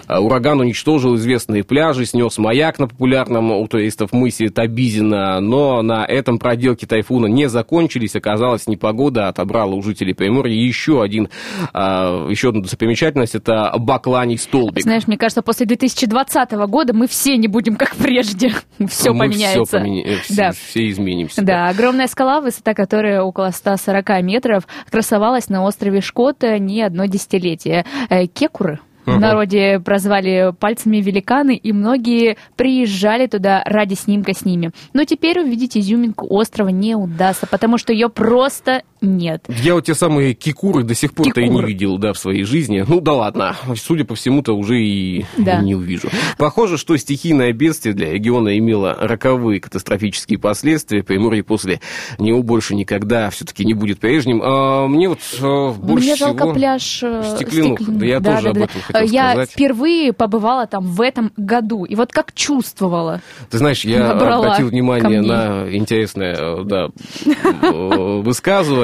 а, 0.07 0.21
ураган 0.21 0.61
уничтожил 0.61 1.17
известные 1.17 1.65
пляжи, 1.65 2.05
снес 2.05 2.39
маяк 2.39 2.79
на 2.79 2.89
популярном 2.89 3.53
у 3.53 3.67
туристов 3.67 4.13
мысе 4.13 4.49
Табизина, 4.49 5.41
но 5.41 5.83
на 5.83 6.05
этом 6.19 6.39
проделки 6.39 6.85
тайфуна 6.85 7.27
не 7.27 7.49
закончились. 7.49 8.15
Оказалось, 8.17 8.67
непогода 8.67 9.29
отобрала 9.29 9.75
у 9.75 9.83
жителей 9.83 10.15
Приморья 10.15 10.55
еще 10.55 11.03
один, 11.03 11.29
а, 11.73 12.27
еще 12.29 12.51
одну 12.51 12.63
достопримечательность, 12.63 13.35
это 13.35 13.73
Бакланий 13.79 14.37
столбик. 14.39 14.83
Знаешь, 14.83 15.07
мне 15.07 15.17
кажется, 15.17 15.43
после 15.43 15.67
2020 15.67 16.53
года 16.69 16.93
мы 16.95 17.07
все 17.07 17.37
не 17.37 17.49
будем 17.49 17.77
как 17.77 17.97
прежде. 17.97 18.53
Все 18.89 19.13
Мы 19.13 19.27
поменяется. 19.27 19.65
Все, 19.65 19.77
поменя- 19.79 20.05
э, 20.05 20.17
Да. 20.31 20.53
все 20.53 20.89
изменимся. 20.91 21.43
Да, 21.43 21.69
огромная 21.69 22.07
скала, 22.07 22.41
высота 22.41 22.75
которой 22.75 23.19
около 23.21 23.51
140 23.51 24.23
метров, 24.23 24.67
красовалась 24.91 25.49
на 25.49 25.65
острове 25.65 26.01
Шкота 26.01 26.59
не 26.59 26.83
одно 26.83 27.07
десятилетие. 27.07 27.85
Э, 28.09 28.27
Кекуры 28.27 28.81
в 29.17 29.21
народе 29.21 29.81
прозвали 29.81 30.53
пальцами 30.59 30.99
великаны, 30.99 31.57
и 31.57 31.73
многие 31.73 32.37
приезжали 32.57 33.27
туда 33.27 33.63
ради 33.65 33.95
снимка 33.95 34.35
с 34.35 34.45
ними. 34.45 34.73
Но 34.93 35.05
теперь 35.05 35.41
увидеть 35.41 35.77
изюминку 35.77 36.27
острова 36.29 36.69
не 36.69 36.95
удастся, 36.95 37.47
потому 37.47 37.79
что 37.79 37.93
ее 37.93 38.09
просто 38.09 38.83
нет. 39.01 39.45
Я 39.49 39.75
вот 39.75 39.85
те 39.87 39.95
самые 39.95 40.35
кикуры 40.35 40.83
до 40.85 40.95
сих 40.95 41.13
пор-то 41.15 41.41
и 41.41 41.49
не 41.49 41.63
видел, 41.63 41.99
да, 41.99 42.13
в 42.13 42.19
своей 42.19 42.45
жизни. 42.45 42.85
Ну 42.87 43.01
да 43.01 43.13
ладно, 43.15 43.57
судя 43.77 44.05
по 44.05 44.15
всему-то 44.15 44.53
уже 44.55 44.81
и 44.81 45.25
Да. 45.37 45.61
не 45.61 45.75
увижу. 45.75 46.09
Похоже, 46.39 46.79
что 46.79 46.97
стихийное 46.97 47.53
бедствие 47.53 47.95
для 47.95 48.13
региона 48.13 48.57
имело 48.59 48.97
роковые 48.99 49.61
катастрофические 49.61 50.39
последствия. 50.39 51.03
Приморье 51.03 51.43
после 51.43 51.81
него 52.19 52.43
больше 52.43 52.75
никогда 52.75 53.31
все-таки 53.31 53.65
не 53.65 53.75
будет 53.75 54.01
прежним. 54.01 54.41
А, 54.43 54.87
мне 54.87 55.09
вот 55.09 55.19
а, 55.41 55.73
больше 55.73 56.07
Мне 56.07 56.17
жалко 56.17 56.45
всего... 56.45 56.55
пляж 56.55 57.01
э, 57.03 57.23
Стеклянух. 57.37 57.79
Да 57.81 58.07
я 58.07 58.21
тоже 58.21 58.49
об 58.51 58.57
этом 58.59 58.81
хотел 58.83 59.03
Я 59.13 59.31
сказать. 59.33 59.51
впервые 59.51 60.13
побывала 60.13 60.67
там 60.67 60.85
в 60.85 61.01
этом 61.01 61.33
году, 61.37 61.85
и 61.85 61.95
вот 61.95 62.13
как 62.13 62.33
чувствовала. 62.35 63.21
Ты 63.51 63.59
знаешь, 63.59 63.85
я 63.85 64.13
обратил 64.13 64.69
внимание 64.69 65.21
на 65.21 65.67
интересное 65.75 66.35
э, 66.39 66.65
да, 66.65 66.89
э, 67.27 68.23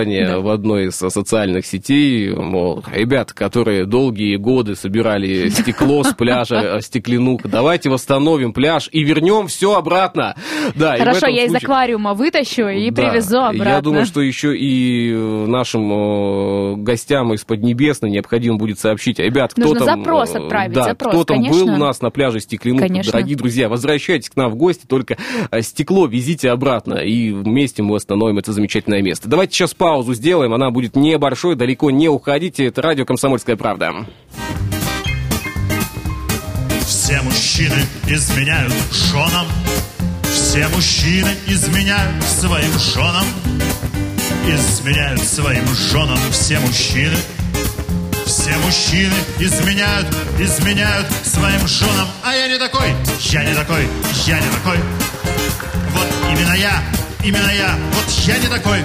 высказывание 0.04 0.38
в 0.38 0.48
одной 0.48 0.86
из 0.86 0.94
социальных 0.96 1.66
сетей, 1.66 2.30
мол, 2.30 2.82
ребят, 2.92 3.32
которые 3.32 3.86
долгие 3.86 4.36
годы 4.36 4.76
собирали 4.76 5.48
стекло 5.48 6.04
с 6.04 6.12
пляжа, 6.14 6.76
э, 6.76 6.80
стеклянух, 6.80 7.42
давайте 7.44 7.90
восстановим 7.90 8.52
пляж 8.52 8.88
и 8.92 9.02
вернем 9.02 9.46
все 9.46 9.74
обратно. 9.76 10.34
Да, 10.74 10.96
Хорошо, 10.96 11.26
я 11.26 11.44
из 11.44 11.50
случае- 11.50 11.66
аквариума 11.66 12.14
вытащу 12.14 12.68
и 12.68 12.90
Да, 12.90 13.02
привезу 13.10 13.38
обратно. 13.38 13.68
Я 13.70 13.80
думаю, 13.80 14.06
что 14.06 14.20
еще 14.20 14.56
и 14.56 15.12
э, 15.12 15.46
нашим 15.46 15.92
э, 15.92 16.76
гостям 16.76 17.32
из 17.34 17.44
Поднебесной 17.44 18.10
необходимо 18.10 18.56
будет 18.56 18.78
сообщить, 18.78 19.18
ребят, 19.18 19.52
кто 19.52 19.62
Нужно 19.62 19.86
там... 19.86 19.98
запрос 20.00 20.34
э, 20.34 20.38
отправить, 20.38 20.72
Да, 20.74 20.84
запрос, 20.84 21.12
кто 21.14 21.24
там 21.24 21.38
был 21.42 21.44
конечно. 21.50 21.74
у 21.74 21.78
нас 21.78 22.00
на 22.00 22.10
пляже 22.10 22.40
Стеклянух. 22.40 22.80
Конечно. 22.80 23.12
Дорогие 23.12 23.36
друзья, 23.36 23.68
возвращайтесь 23.68 24.30
к 24.30 24.36
нам 24.36 24.50
в 24.50 24.56
гости, 24.56 24.86
только 24.86 25.16
стекло 25.60 26.06
везите 26.06 26.50
обратно, 26.50 26.94
и 26.94 27.30
вместе 27.30 27.82
мы 27.82 27.92
восстановим 27.94 28.38
это 28.38 28.52
замечательное 28.52 29.02
место. 29.02 29.28
Давайте 29.28 29.54
сейчас 29.54 29.74
паузу 29.74 29.93
сделаем, 30.02 30.52
она 30.52 30.70
будет 30.70 30.96
небольшой, 30.96 31.54
далеко 31.54 31.90
не 31.90 32.08
уходите. 32.08 32.66
Это 32.66 32.82
радио 32.82 33.04
«Комсомольская 33.04 33.56
правда». 33.56 34.06
Все 36.86 37.20
мужчины 37.22 37.84
изменяют 38.06 38.72
женам. 38.90 39.46
Все 40.22 40.66
мужчины 40.68 41.30
изменяют 41.46 42.24
своим 42.24 42.72
женам. 42.78 43.26
Изменяют 44.46 45.22
своим 45.22 45.66
женам 45.74 46.18
все 46.30 46.58
мужчины. 46.60 47.16
Все 48.26 48.56
мужчины 48.64 49.14
изменяют, 49.38 50.06
изменяют 50.38 51.06
своим 51.22 51.66
женам. 51.68 52.08
А 52.22 52.34
я 52.34 52.48
не 52.48 52.58
такой, 52.58 52.94
я 53.20 53.44
не 53.44 53.54
такой, 53.54 53.86
я 54.26 54.40
не 54.40 54.48
такой. 54.48 54.78
Вот 55.90 56.06
именно 56.30 56.54
я, 56.54 56.82
именно 57.22 57.50
я, 57.50 57.76
вот 57.92 58.10
я 58.26 58.38
не 58.38 58.48
такой 58.48 58.80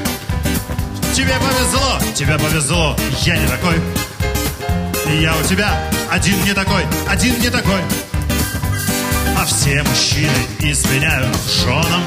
Тебе 1.13 1.33
повезло, 1.39 1.99
тебе 2.15 2.37
повезло, 2.37 2.95
я 3.25 3.37
не 3.37 3.47
такой 3.47 3.75
я 5.17 5.35
у 5.35 5.43
тебя 5.43 5.73
один 6.09 6.41
не 6.43 6.53
такой, 6.53 6.83
один 7.07 7.39
не 7.41 7.49
такой. 7.49 7.81
А 9.37 9.45
все 9.45 9.83
мужчины 9.83 10.31
изменяют 10.59 11.35
женам. 11.63 12.03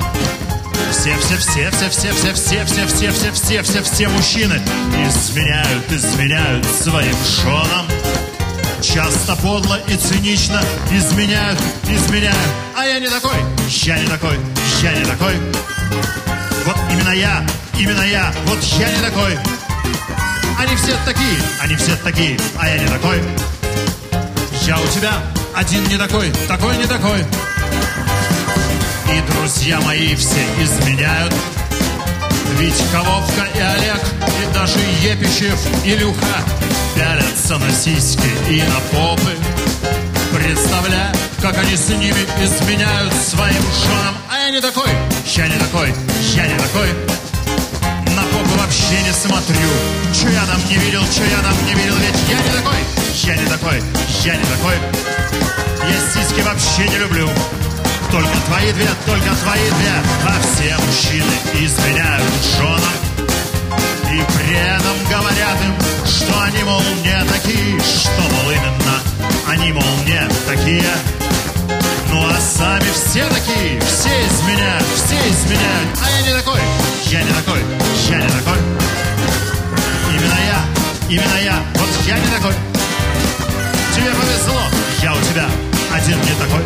Все, 0.90 1.16
все, 1.18 1.36
все, 1.36 1.70
все, 1.70 1.90
все, 1.90 2.12
все, 2.12 2.34
все, 2.34 2.64
все, 2.64 2.86
все, 2.86 3.08
все, 3.08 3.32
все, 3.32 3.62
все, 3.62 3.82
все 3.82 4.08
мужчины 4.08 4.60
изменяют, 5.06 5.90
изменяют 5.90 6.66
своим 6.66 7.16
женам. 7.42 7.86
Часто 8.80 9.36
подло 9.36 9.78
и 9.88 9.96
цинично 9.96 10.62
изменяют, 10.90 11.58
изменяют. 11.88 12.36
А 12.76 12.84
я 12.84 12.98
не 13.00 13.08
такой, 13.08 13.38
я 13.68 13.98
не 13.98 14.06
такой, 14.06 14.38
я 14.82 14.92
не 14.92 15.04
такой. 15.04 15.34
Вот 16.64 16.76
именно 16.90 17.10
я, 17.10 17.44
именно 17.78 18.02
я, 18.02 18.32
вот 18.46 18.62
я 18.62 18.90
не 18.90 19.02
такой. 19.02 19.38
Они 20.58 20.76
все 20.76 20.94
такие, 21.04 21.38
они 21.60 21.76
все 21.76 21.96
такие, 21.96 22.38
а 22.58 22.68
я 22.68 22.78
не 22.78 22.86
такой. 22.86 23.22
Я 24.66 24.78
у 24.78 24.86
тебя 24.88 25.12
один 25.54 25.84
не 25.88 25.96
такой, 25.96 26.30
такой 26.48 26.76
не 26.76 26.86
такой. 26.86 27.20
И 29.10 29.32
друзья 29.32 29.80
мои 29.80 30.14
все 30.14 30.44
изменяют. 30.60 31.34
Ведь 32.58 32.82
Коловка 32.92 33.46
и 33.54 33.60
Олег, 33.60 34.00
и 34.42 34.54
даже 34.54 34.78
Епищев, 35.02 35.58
и 35.84 35.96
Люха 35.96 36.42
Пялятся 36.94 37.56
на 37.56 37.72
сиськи 37.72 38.28
и 38.50 38.62
на 38.62 38.80
попы 38.92 39.61
Представляю, 40.42 41.14
как 41.40 41.56
они 41.56 41.76
с 41.76 41.88
ними 41.90 42.26
изменяют 42.42 43.14
своим 43.14 43.62
женам. 43.84 44.14
А 44.28 44.38
я 44.38 44.50
не 44.50 44.60
такой, 44.60 44.90
я 45.36 45.46
не 45.46 45.56
такой, 45.56 45.94
я 46.34 46.46
не 46.48 46.54
такой. 46.58 46.88
На 48.16 48.22
попы 48.24 48.58
вообще 48.58 49.00
не 49.06 49.12
смотрю. 49.12 49.70
Че 50.12 50.30
я 50.30 50.44
там 50.46 50.58
не 50.68 50.78
видел, 50.78 51.02
че 51.14 51.22
я 51.30 51.38
там 51.42 51.54
не 51.64 51.74
видел 51.74 51.94
Ведь 51.94 52.16
я 52.28 52.38
не 52.40 52.50
такой, 52.50 52.78
я 53.22 53.36
не 53.36 53.46
такой, 53.46 53.82
я 54.24 54.36
не 54.36 54.44
такой. 54.44 54.74
Я 55.88 56.00
сиськи 56.12 56.40
вообще 56.40 56.88
не 56.88 56.98
люблю. 56.98 57.30
Только 58.10 58.36
твои 58.46 58.72
две, 58.72 58.88
только 59.06 59.30
твои 59.44 59.70
две. 59.70 59.94
А 60.26 60.34
все 60.42 60.76
мужчины 60.84 61.64
изменяют 61.64 62.26
женам 62.56 62.98
И 64.10 64.24
при 64.36 64.56
этом 64.56 64.96
говорят 65.08 65.56
им, 65.62 65.74
что 66.04 66.42
они, 66.42 66.64
мол, 66.64 66.82
не 67.04 67.24
такие 67.30 67.80
Что, 67.80 68.22
мол, 68.22 68.50
именно 68.50 69.11
они, 69.48 69.72
мол, 69.72 69.84
не 70.06 70.20
такие. 70.46 70.84
Ну 72.10 72.26
а 72.26 72.38
сами 72.40 72.84
все 72.92 73.26
такие, 73.28 73.80
все 73.80 74.10
изменяют, 74.26 74.84
все 74.94 75.16
изменяют 75.30 75.98
А 76.04 76.10
я 76.10 76.26
не 76.26 76.32
такой, 76.38 76.60
я 77.06 77.22
не 77.22 77.32
такой, 77.32 77.60
я 78.10 78.16
не 78.16 78.28
такой. 78.28 78.58
Именно 80.10 80.38
я, 80.46 80.60
именно 81.08 81.38
я, 81.42 81.54
вот 81.74 81.88
я 82.06 82.18
не 82.18 82.26
такой. 82.26 82.54
Тебе 83.94 84.10
повезло, 84.10 84.62
я 85.02 85.14
у 85.14 85.20
тебя 85.22 85.46
один 85.94 86.18
не 86.18 86.34
такой. 86.34 86.62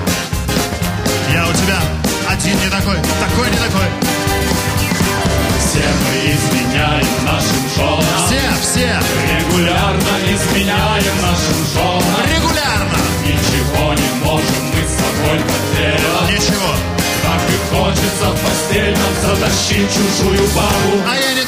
Я 1.32 1.46
у 1.46 1.52
тебя 1.52 1.78
один 2.28 2.58
не 2.58 2.68
такой, 2.68 2.96
такой 2.96 3.50
не 3.50 3.56
такой. 3.56 4.15
Все 5.76 5.84
мы 5.84 6.16
изменяем 6.32 7.06
нашим 7.24 7.68
женам. 7.76 8.26
Все, 8.26 8.40
все. 8.62 8.98
Регулярно 9.36 10.14
изменяем 10.32 11.16
нашим 11.20 11.60
женам. 11.74 12.02
Регулярно. 12.34 12.98
Ничего 13.26 13.92
не 13.92 14.24
можем 14.24 14.64
мы 14.72 14.88
с 14.88 14.92
собой 14.96 15.38
поделать. 15.40 16.30
Ничего. 16.32 16.72
Так 17.22 17.42
и 17.50 17.74
хочется 17.74 18.30
в 18.30 18.40
постель 18.40 18.96
нам 18.96 19.36
затащить 19.36 19.90
чужую 19.92 20.48
бабу. 20.54 21.02
А 21.06 21.16
я 21.16 21.34
не 21.34 21.45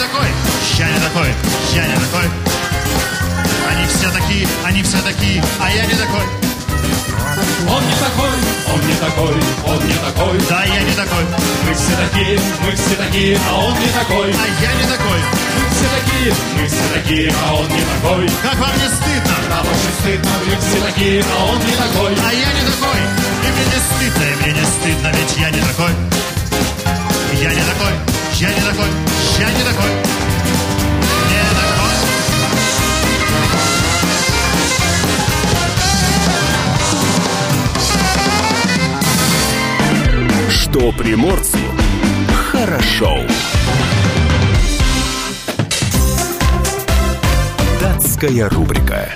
такие, 13.18 13.38
а 13.50 13.58
он 13.58 13.74
не 13.74 13.88
такой. 13.88 14.30
А 14.30 14.46
я 14.62 14.72
не 14.74 14.86
такой. 14.86 15.18
Мы 15.56 15.62
все 15.74 15.88
такие, 15.98 16.30
мы 16.54 16.66
все 16.68 16.86
такие, 16.94 17.34
а 17.44 17.54
он 17.54 17.66
не 17.68 17.82
такой. 17.82 18.30
Как 18.42 18.56
вам 18.58 18.72
не 18.78 18.88
стыдно? 18.88 19.36
Нам 19.50 19.66
очень 19.66 19.92
стыдно, 20.00 20.30
мы 20.46 20.54
все 20.56 20.80
такие, 20.86 21.24
а 21.24 21.44
он 21.46 21.58
не 21.58 21.72
такой. 21.72 22.12
А 22.14 22.32
я 22.32 22.52
не 22.52 22.62
такой. 22.70 23.00
И 23.42 23.48
мне 23.50 23.64
не 23.64 23.80
стыдно, 23.88 24.22
и 24.22 24.34
мне 24.42 24.52
не 24.52 24.66
стыдно, 24.66 25.08
ведь 25.16 25.36
я 25.36 25.50
не 25.50 25.60
такой. 25.60 25.92
Я 27.40 27.50
не 27.54 27.62
такой, 27.62 27.92
я 28.38 28.48
не 28.48 28.60
такой, 28.60 28.90
я 29.38 29.50
не 29.50 29.62
такой. 29.64 29.90
Не 31.30 31.42
такой. 31.58 31.96
Что 40.50 40.92
приморцу 40.92 41.67
хорошо. 42.50 43.18
Датская 47.80 48.48
рубрика. 48.48 49.08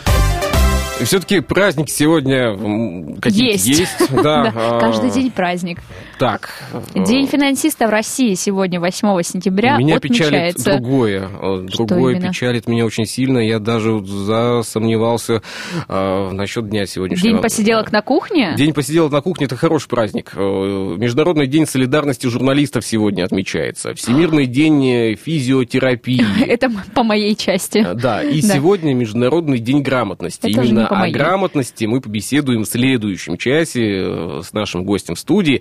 Все-таки 1.03 1.40
праздники 1.40 1.90
сегодня 1.90 2.51
м, 2.53 3.16
какие-то 3.16 3.53
Есть. 3.55 3.66
есть. 3.66 3.90
Да, 4.11 4.23
Да, 4.45 4.53
а, 4.55 4.81
каждый 4.81 5.11
день 5.11 5.31
праздник. 5.31 5.81
Так. 6.23 6.51
День 6.95 7.27
финансиста 7.27 7.89
в 7.89 7.91
России 7.91 8.35
сегодня, 8.35 8.79
8 8.79 9.23
сентября, 9.25 9.77
Меня 9.77 9.99
печалит 9.99 10.55
отмечается. 10.55 10.71
другое. 10.71 11.29
Э, 11.29 11.67
Другое 11.67 12.21
печалит 12.21 12.69
меня 12.69 12.87
очень 12.87 13.07
сильно. 13.07 13.39
Я 13.39 13.59
даже 13.59 13.99
засомневался 14.05 15.43
э, 15.89 16.31
насчет 16.31 16.69
дня 16.69 16.87
сегодняшнего. 16.87 17.33
День 17.33 17.43
посиделок 17.43 17.91
на 17.91 18.03
кухне? 18.03 18.55
День 18.57 18.73
посиделок 18.73 19.11
на 19.11 19.21
кухне– 19.21 19.47
это 19.47 19.57
хороший 19.57 19.89
праздник. 19.89 20.31
Э, 20.37 20.39
Международный 20.39 21.49
день 21.49 21.67
солидарности 21.67 22.29
журналистов 22.29 22.87
сегодня 22.87 23.25
отмечается. 23.25 23.93
Всемирный 23.95 24.47
день 24.47 24.87
э, 24.87 25.15
физиотерапии. 25.17 26.25
Это 26.47 26.71
по 26.95 27.03
моей 27.03 27.35
части. 27.35 27.79
Э, 27.79 27.95
Да, 27.95 28.23
и 28.23 28.41
сегодня 28.43 28.95
Международный 28.95 29.59
день 29.59 29.83
грамотности. 29.83 30.47
Именно 30.47 30.87
о 30.87 31.11
грамотности 31.11 31.85
мы 31.87 32.01
побеседуем 32.01 32.63
в 32.63 32.67
следующем 32.69 33.37
часе 33.37 33.83
э, 33.83 34.41
с 34.45 34.53
нашим 34.53 34.85
гостем 34.85 35.17
в 35.17 35.19
студии. 35.19 35.61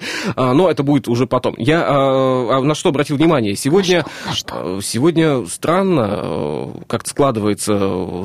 А, 0.51 0.53
Но 0.53 0.69
это 0.69 0.83
будет 0.83 1.07
уже 1.07 1.27
потом. 1.27 1.55
Я 1.57 1.81
а, 1.87 2.57
а, 2.57 2.61
на 2.61 2.75
что 2.75 2.89
обратил 2.89 3.15
внимание? 3.15 3.55
Сегодня, 3.55 4.05
На 4.25 4.33
что? 4.33 4.77
э, 4.79 4.81
сегодня 4.83 5.45
странно 5.45 6.09
э, 6.21 6.67
как-то 6.87 7.09
складывается 7.09 7.73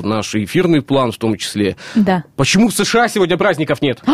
наш 0.03 0.35
эфирный 0.35 0.83
план 0.83 1.13
в 1.13 1.19
том 1.19 1.37
числе. 1.37 1.77
Да. 1.95 2.25
Почему 2.35 2.69
в 2.69 2.73
США 2.73 3.09
сегодня 3.09 3.37
праздников 3.39 3.81
нет? 3.81 4.03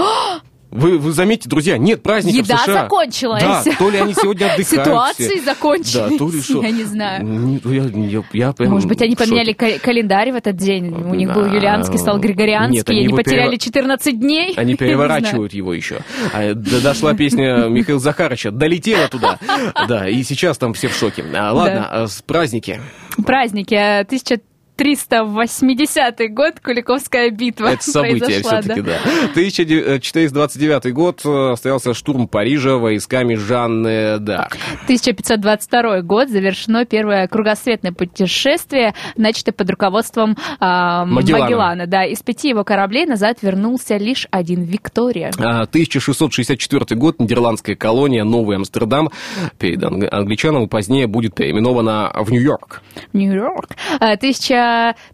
Вы, 0.73 0.97
вы 0.99 1.13
заметьте, 1.13 1.51
друзья, 1.51 1.77
нет 1.77 2.03
праздника 2.03 2.39
Еда 2.39 2.57
в 2.57 2.61
США. 2.63 2.83
закончилась. 2.83 3.43
Да, 3.43 3.63
то 3.79 3.91
ли 3.91 3.99
они 3.99 4.15
сегодня 4.15 4.47
отдыхают. 4.53 4.87
Ситуации 4.87 5.37
все. 5.37 5.45
закончились, 5.45 5.93
да, 5.93 6.19
то 6.19 6.31
ли 6.31 6.41
что. 6.41 6.63
я 6.63 6.71
не 6.71 6.85
знаю. 6.85 7.27
Ну, 7.27 7.61
я, 7.71 7.83
я, 7.85 8.23
я 8.33 8.53
прям 8.53 8.71
Может 8.71 8.89
быть, 8.89 9.03
они 9.03 9.15
поменяли 9.15 9.53
шоке. 9.53 9.79
календарь 9.79 10.33
в 10.33 10.37
этот 10.37 10.57
день. 10.57 10.89
У 10.89 11.15
них 11.15 11.29
да. 11.29 11.35
был 11.35 11.47
юлианский, 11.47 11.99
стал 11.99 12.19
григорианский. 12.19 12.79
Нет, 12.79 12.89
они, 12.89 13.01
они 13.01 13.15
потеряли 13.15 13.51
перев... 13.51 13.63
14 13.63 14.19
дней. 14.19 14.55
Они 14.57 14.75
переворачивают 14.77 15.53
его 15.53 15.75
еще. 15.75 16.01
А, 16.33 16.55
дошла 16.55 17.15
песня 17.15 17.69
Михаила 17.69 18.01
Захарыча. 18.01 18.51
Долетела 18.51 19.09
туда. 19.09 19.39
Да, 19.87 20.09
и 20.09 20.23
сейчас 20.23 20.57
там 20.57 20.73
все 20.73 20.89
в 20.89 20.97
шоке. 20.97 21.23
А, 21.35 21.53
ладно, 21.53 21.89
а 21.91 22.07
с 22.07 22.23
праздники. 22.23 22.81
Праздники. 23.25 23.75
1000 23.75 24.40
380 24.77 26.33
год, 26.33 26.60
Куликовская 26.60 27.31
битва 27.31 27.75
Это 27.75 27.83
событие 27.83 28.40
все-таки, 28.40 28.81
да. 28.81 28.98
да. 29.04 29.25
1429 29.33 30.92
год 30.94 31.20
э, 31.25 31.50
состоялся 31.52 31.92
штурм 31.92 32.27
Парижа 32.27 32.77
войсками 32.77 33.35
Жанны 33.35 34.16
Д'Арк. 34.16 34.56
1522 34.85 36.00
год 36.02 36.31
завершено 36.31 36.87
первое 36.87 37.29
кругосветное 37.29 37.92
путешествие, 37.92 38.94
начатое 39.16 39.52
под 39.52 39.68
руководством 39.70 40.33
э, 40.33 40.35
Магеллана. 40.60 41.44
Магеллана. 41.44 41.87
Да, 41.87 42.04
из 42.04 42.23
пяти 42.23 42.48
его 42.48 42.64
кораблей 42.64 43.04
назад 43.04 43.38
вернулся 43.42 43.98
лишь 43.98 44.27
один 44.31 44.62
Виктория. 44.62 45.33
А, 45.38 45.62
1664 45.62 46.98
год, 46.98 47.20
нидерландская 47.20 47.77
колония 47.77 48.25
Новый 48.25 48.56
Амстердам, 48.56 49.10
перед 49.58 49.85
англичанам, 49.85 50.68
позднее 50.68 51.06
будет 51.06 51.35
переименована 51.35 52.10
в 52.14 52.33
Нью-Йорк. 52.33 52.81
Нью-Йорк. 53.12 53.70
А, 54.00 54.12
1000 54.12 54.62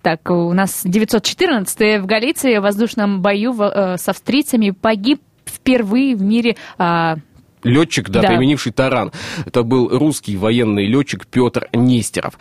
так, 0.03 0.31
у 0.31 0.53
нас 0.53 0.83
914 0.85 2.01
в 2.01 2.07
Галиции 2.07 2.59
в 2.59 2.63
воздушном 2.63 3.23
бою 3.23 3.53
в, 3.53 3.63
э, 3.63 3.97
с 3.97 4.09
австрийцами 4.09 4.71
погиб 4.71 5.21
впервые 5.45 6.15
в 6.15 6.23
мире 6.23 6.57
а, 6.79 7.17
Летчик, 7.63 8.09
да, 8.11 8.23
Да. 8.23 8.29
применивший 8.29 8.73
таран. 8.73 9.13
Это 9.47 9.63
был 9.63 9.89
русский 9.89 10.37
военный 10.37 10.87
летчик 10.87 11.27
Петр 11.27 11.69
Нестеров. 11.73 12.35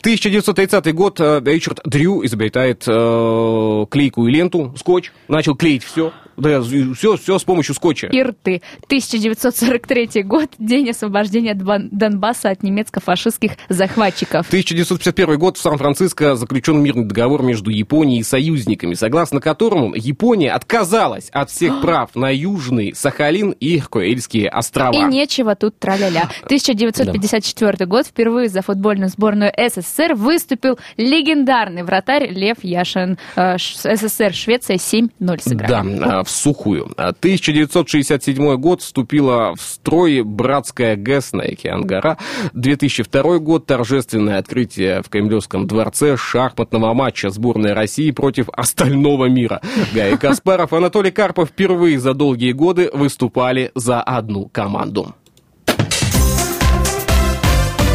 1930 0.00 0.94
год 0.94 1.20
э, 1.20 1.40
Ричард 1.44 1.80
Дрю 1.84 2.24
изобретает 2.24 2.84
э, 2.86 3.86
клейкую 3.90 4.30
ленту, 4.30 4.74
скотч, 4.76 5.12
начал 5.28 5.54
клеить 5.54 5.84
все. 5.84 6.12
Да, 6.36 6.60
все, 6.60 7.16
все 7.16 7.38
с 7.38 7.44
помощью 7.44 7.76
скотча. 7.76 8.08
и 8.08 8.20
рты. 8.20 8.60
1943 8.86 10.22
год, 10.24 10.50
день 10.58 10.90
освобождения 10.90 11.54
Донбасса 11.54 12.50
от 12.50 12.64
немецко-фашистских 12.64 13.52
захватчиков. 13.68 14.46
1951 14.48 15.38
год 15.38 15.56
в 15.56 15.60
Сан-Франциско 15.60 16.34
заключен 16.34 16.82
мирный 16.82 17.04
договор 17.04 17.42
между 17.42 17.70
Японией 17.70 18.20
и 18.20 18.24
союзниками, 18.24 18.94
согласно 18.94 19.40
которому 19.40 19.94
Япония 19.94 20.50
отказалась 20.52 21.28
от 21.30 21.50
всех 21.50 21.80
прав 21.80 22.16
на 22.16 22.34
Южный 22.34 22.94
Сахалин 22.96 23.52
и 23.52 23.78
Курильские 23.78 24.48
острова. 24.48 24.63
И 24.94 25.02
нечего 25.04 25.54
тут 25.54 25.78
траля-ля. 25.78 26.28
1954 26.44 27.86
год 27.86 28.06
впервые 28.06 28.48
за 28.48 28.62
футбольную 28.62 29.08
сборную 29.08 29.52
СССР 29.56 30.14
выступил 30.14 30.78
легендарный 30.96 31.82
вратарь 31.82 32.30
Лев 32.30 32.58
Яшин. 32.62 33.18
Э, 33.36 33.56
СССР 33.58 34.32
Швеция 34.32 34.76
7-0 34.76 35.40
сыграли. 35.40 35.98
Да, 35.98 36.20
а, 36.20 36.24
в 36.24 36.30
сухую. 36.30 36.92
1967 36.96 38.56
год 38.56 38.82
вступила 38.82 39.54
в 39.54 39.60
строй 39.60 40.22
братская 40.22 40.96
ГЭС 40.96 41.32
на 41.32 41.42
Океан-Гора. 41.42 42.18
2002 42.52 43.38
год 43.38 43.66
торжественное 43.66 44.38
открытие 44.38 45.02
в 45.02 45.08
Кремлевском 45.08 45.66
дворце 45.66 46.16
шахматного 46.16 46.94
матча 46.94 47.30
сборной 47.30 47.72
России 47.72 48.10
против 48.10 48.48
остального 48.52 49.26
мира. 49.26 49.60
Гарри 49.92 50.16
Каспаров, 50.16 50.72
Анатолий 50.72 51.10
Карпов 51.10 51.50
впервые 51.50 51.98
за 51.98 52.14
долгие 52.14 52.52
годы 52.52 52.90
выступали 52.92 53.70
за 53.74 54.02
одну 54.02 54.48
команду. 54.54 55.14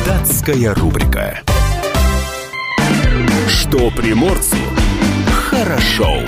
Датская 0.05 0.75
рубрика. 0.75 1.39
Что 3.47 3.89
приморцу 3.91 4.57
хорошо. 5.31 6.19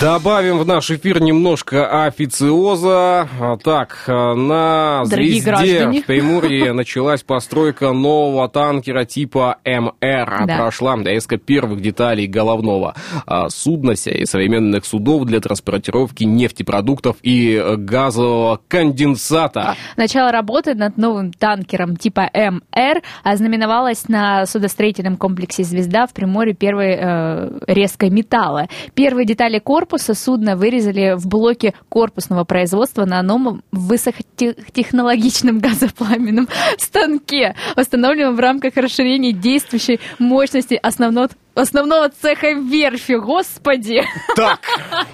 Добавим 0.00 0.56
в 0.56 0.66
наш 0.66 0.90
эфир 0.90 1.20
немножко 1.20 2.06
официоза. 2.06 3.28
А, 3.38 3.58
Так, 3.62 4.04
а, 4.06 4.34
на 4.34 5.04
Дорогие 5.04 5.42
звезде 5.42 5.50
граждане. 5.50 6.00
в 6.00 6.06
Приморье 6.06 6.72
началась 6.72 7.22
постройка 7.22 7.92
нового 7.92 8.48
танкера 8.48 9.04
типа 9.04 9.58
МР. 9.62 10.46
Да. 10.46 10.56
Прошла 10.56 10.96
доездка 10.96 11.36
первых 11.36 11.82
деталей 11.82 12.26
головного 12.26 12.94
а, 13.26 13.50
судна 13.50 13.90
и 13.90 14.24
современных 14.24 14.86
судов 14.86 15.26
для 15.26 15.38
транспортировки 15.38 16.24
нефтепродуктов 16.24 17.16
и 17.22 17.56
э, 17.56 17.76
газового 17.76 18.58
конденсата. 18.68 19.74
Начало 19.98 20.32
работы 20.32 20.74
над 20.74 20.96
новым 20.96 21.30
танкером 21.30 21.96
типа 21.96 22.30
МР 22.32 23.02
ознаменовалось 23.22 24.08
на 24.08 24.46
судостроительном 24.46 25.18
комплексе 25.18 25.62
«Звезда» 25.62 26.06
в 26.06 26.14
Приморье 26.14 26.54
первой 26.54 26.96
э, 26.98 27.58
резкой 27.66 28.08
металла. 28.08 28.66
Первые 28.94 29.26
детали 29.26 29.58
корпуса 29.58 29.89
судна 29.98 30.56
вырезали 30.56 31.14
в 31.16 31.26
блоке 31.26 31.74
корпусного 31.88 32.44
производства 32.44 33.04
на 33.04 33.22
новом 33.22 33.62
высокотехнологичном 33.72 35.58
газопламенном 35.60 36.48
станке, 36.78 37.54
установленном 37.76 38.36
в 38.36 38.40
рамках 38.40 38.76
расширения 38.76 39.32
действующей 39.32 40.00
мощности 40.18 40.78
основного 40.80 41.30
основного 41.54 42.08
цеха 42.08 42.52
верфи, 42.52 43.12
господи! 43.12 44.02
Так, 44.36 44.60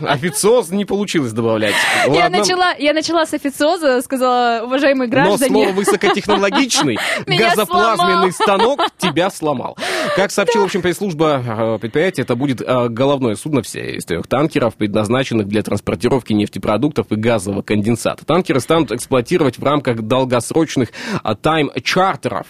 официоз 0.01 0.71
не 0.71 0.85
получилось 0.85 1.33
добавлять. 1.33 1.75
Я 2.07 2.25
Ладно. 2.25 2.39
начала, 2.39 2.75
я 2.79 2.93
начала 2.93 3.27
с 3.27 3.35
официоза, 3.35 4.01
сказала, 4.03 4.65
уважаемые 4.65 5.09
Но 5.09 5.13
граждане. 5.13 5.51
слово 5.51 5.73
высокотехнологичный 5.73 6.99
газоплазменный 7.27 8.33
станок 8.33 8.81
тебя 8.99 9.31
сломал. 9.31 9.77
Как 10.15 10.31
сообщила, 10.31 10.63
в 10.63 10.67
общем, 10.67 10.83
пресс-служба 10.83 11.43
э, 11.45 11.79
предприятия, 11.81 12.23
это 12.23 12.37
будет 12.37 12.61
э, 12.61 12.89
головное 12.89 13.35
судно 13.35 13.63
все 13.63 13.97
из 13.97 14.05
трех 14.05 14.27
танкеров, 14.27 14.75
предназначенных 14.75 15.49
для 15.49 15.63
транспортировки 15.63 16.33
нефтепродуктов 16.33 17.07
и 17.11 17.17
газового 17.17 17.63
конденсата. 17.63 18.25
Танкеры 18.25 18.61
станут 18.61 18.93
эксплуатировать 18.93 19.59
в 19.59 19.65
рамках 19.65 20.03
долгосрочных 20.03 20.91
э, 21.25 21.35
тайм-чартеров 21.41 22.47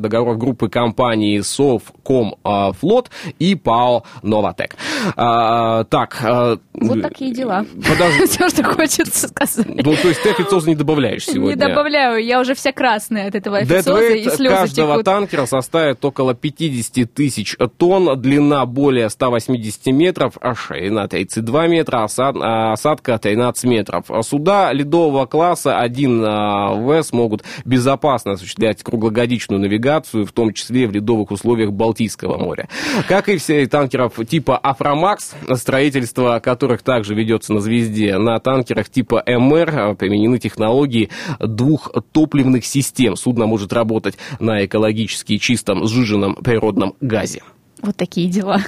договоров 0.00 0.38
группы 0.38 0.68
компаний 0.68 1.42
Совкомфлот 1.42 3.10
и 3.38 3.54
ПАО 3.54 4.04
«Новатек». 4.22 4.76
А, 5.16 5.84
Так. 5.84 6.18
э, 6.22 6.56
Вот 6.74 7.02
такие 7.02 7.32
дела. 7.32 7.64
Подожди. 7.88 8.26
Все, 8.26 8.48
что 8.48 8.64
хочется 8.64 9.28
сказать. 9.28 9.66
Ну, 9.66 9.94
то 9.96 10.08
есть 10.08 10.22
ты 10.22 10.30
официоза 10.30 10.68
не 10.68 10.74
добавляешь 10.76 11.24
сегодня? 11.24 11.50
Не 11.50 11.56
добавляю, 11.56 12.24
я 12.24 12.40
уже 12.40 12.54
вся 12.54 12.72
красная 12.72 13.28
от 13.28 13.34
этого 13.34 13.58
официоза, 13.58 14.14
и 14.14 14.24
слезы 14.28 14.48
каждого 14.54 14.92
текут. 14.94 15.04
танкера 15.04 15.46
составит 15.46 16.04
около 16.04 16.34
50 16.34 17.12
тысяч 17.12 17.56
тонн, 17.78 18.20
длина 18.20 18.64
более 18.66 19.08
180 19.10 19.86
метров, 19.86 20.34
а 20.40 20.54
ширина 20.54 21.06
32 21.06 21.66
метра, 21.68 22.06
а 22.18 22.72
осадка 22.72 23.18
13 23.18 23.64
метров. 23.64 24.06
Суда 24.22 24.72
ледового 24.72 25.26
класса 25.26 25.78
1В 25.84 27.02
смогут 27.02 27.44
безопасно 27.64 28.32
осуществлять 28.32 28.82
круглогодичную 28.82 29.60
навигацию, 29.60 30.26
в 30.26 30.32
том 30.32 30.52
числе 30.52 30.86
в 30.86 30.92
ледовых 30.92 31.30
условиях 31.30 31.72
Балтийского 31.72 32.36
моря. 32.38 32.68
Как 33.14 33.28
и 33.28 33.36
все 33.36 33.64
танкеров 33.68 34.14
типа 34.28 34.58
Aframax, 34.58 35.34
строительство 35.54 36.40
которых 36.40 36.82
также 36.82 37.14
ведется 37.14 37.52
на 37.52 37.60
«Звезде», 37.60 38.18
на 38.18 38.40
танкерах 38.40 38.88
типа 38.88 39.22
MR 39.24 39.70
а, 39.72 39.94
применены 39.94 40.40
технологии 40.40 41.10
двухтопливных 41.38 42.66
систем. 42.66 43.14
Судно 43.14 43.46
может 43.46 43.72
работать 43.72 44.16
на 44.40 44.64
экологически 44.64 45.36
чистом 45.38 45.86
сжиженном 45.86 46.34
природном 46.34 46.96
газе. 47.00 47.44
Вот 47.82 47.94
такие 47.96 48.28
дела. 48.28 48.60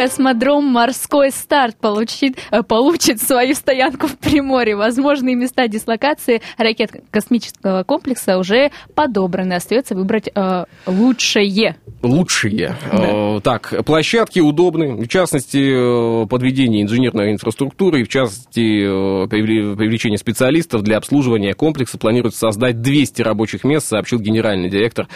Космодром 0.00 0.64
«Морской 0.64 1.30
старт» 1.30 1.76
получит, 1.76 2.38
э, 2.50 2.62
получит 2.62 3.20
свою 3.20 3.54
стоянку 3.54 4.06
в 4.06 4.16
Приморье. 4.16 4.74
Возможные 4.74 5.36
места 5.36 5.68
дислокации 5.68 6.40
ракетно-космического 6.56 7.82
комплекса 7.84 8.38
уже 8.38 8.70
подобраны. 8.94 9.52
Остается 9.52 9.94
выбрать 9.94 10.30
э, 10.34 10.64
лучшее. 10.86 11.76
Лучшие. 12.02 12.76
Э, 12.90 13.40
Так, 13.44 13.84
площадки 13.84 14.40
удобны, 14.40 14.94
в 14.94 15.06
частности, 15.06 16.22
э, 16.22 16.26
подведение 16.28 16.82
инженерной 16.82 17.32
инфраструктуры 17.32 18.00
и, 18.00 18.04
в 18.04 18.08
частности, 18.08 18.60
привле- 19.26 19.76
привлечение 19.76 20.16
специалистов 20.16 20.82
для 20.82 20.96
обслуживания 20.96 21.52
комплекса 21.52 21.98
планируется 21.98 22.40
создать 22.40 22.80
200 22.80 23.20
рабочих 23.20 23.64
мест, 23.64 23.86
сообщил 23.86 24.18
генеральный 24.18 24.70
директор 24.70 25.08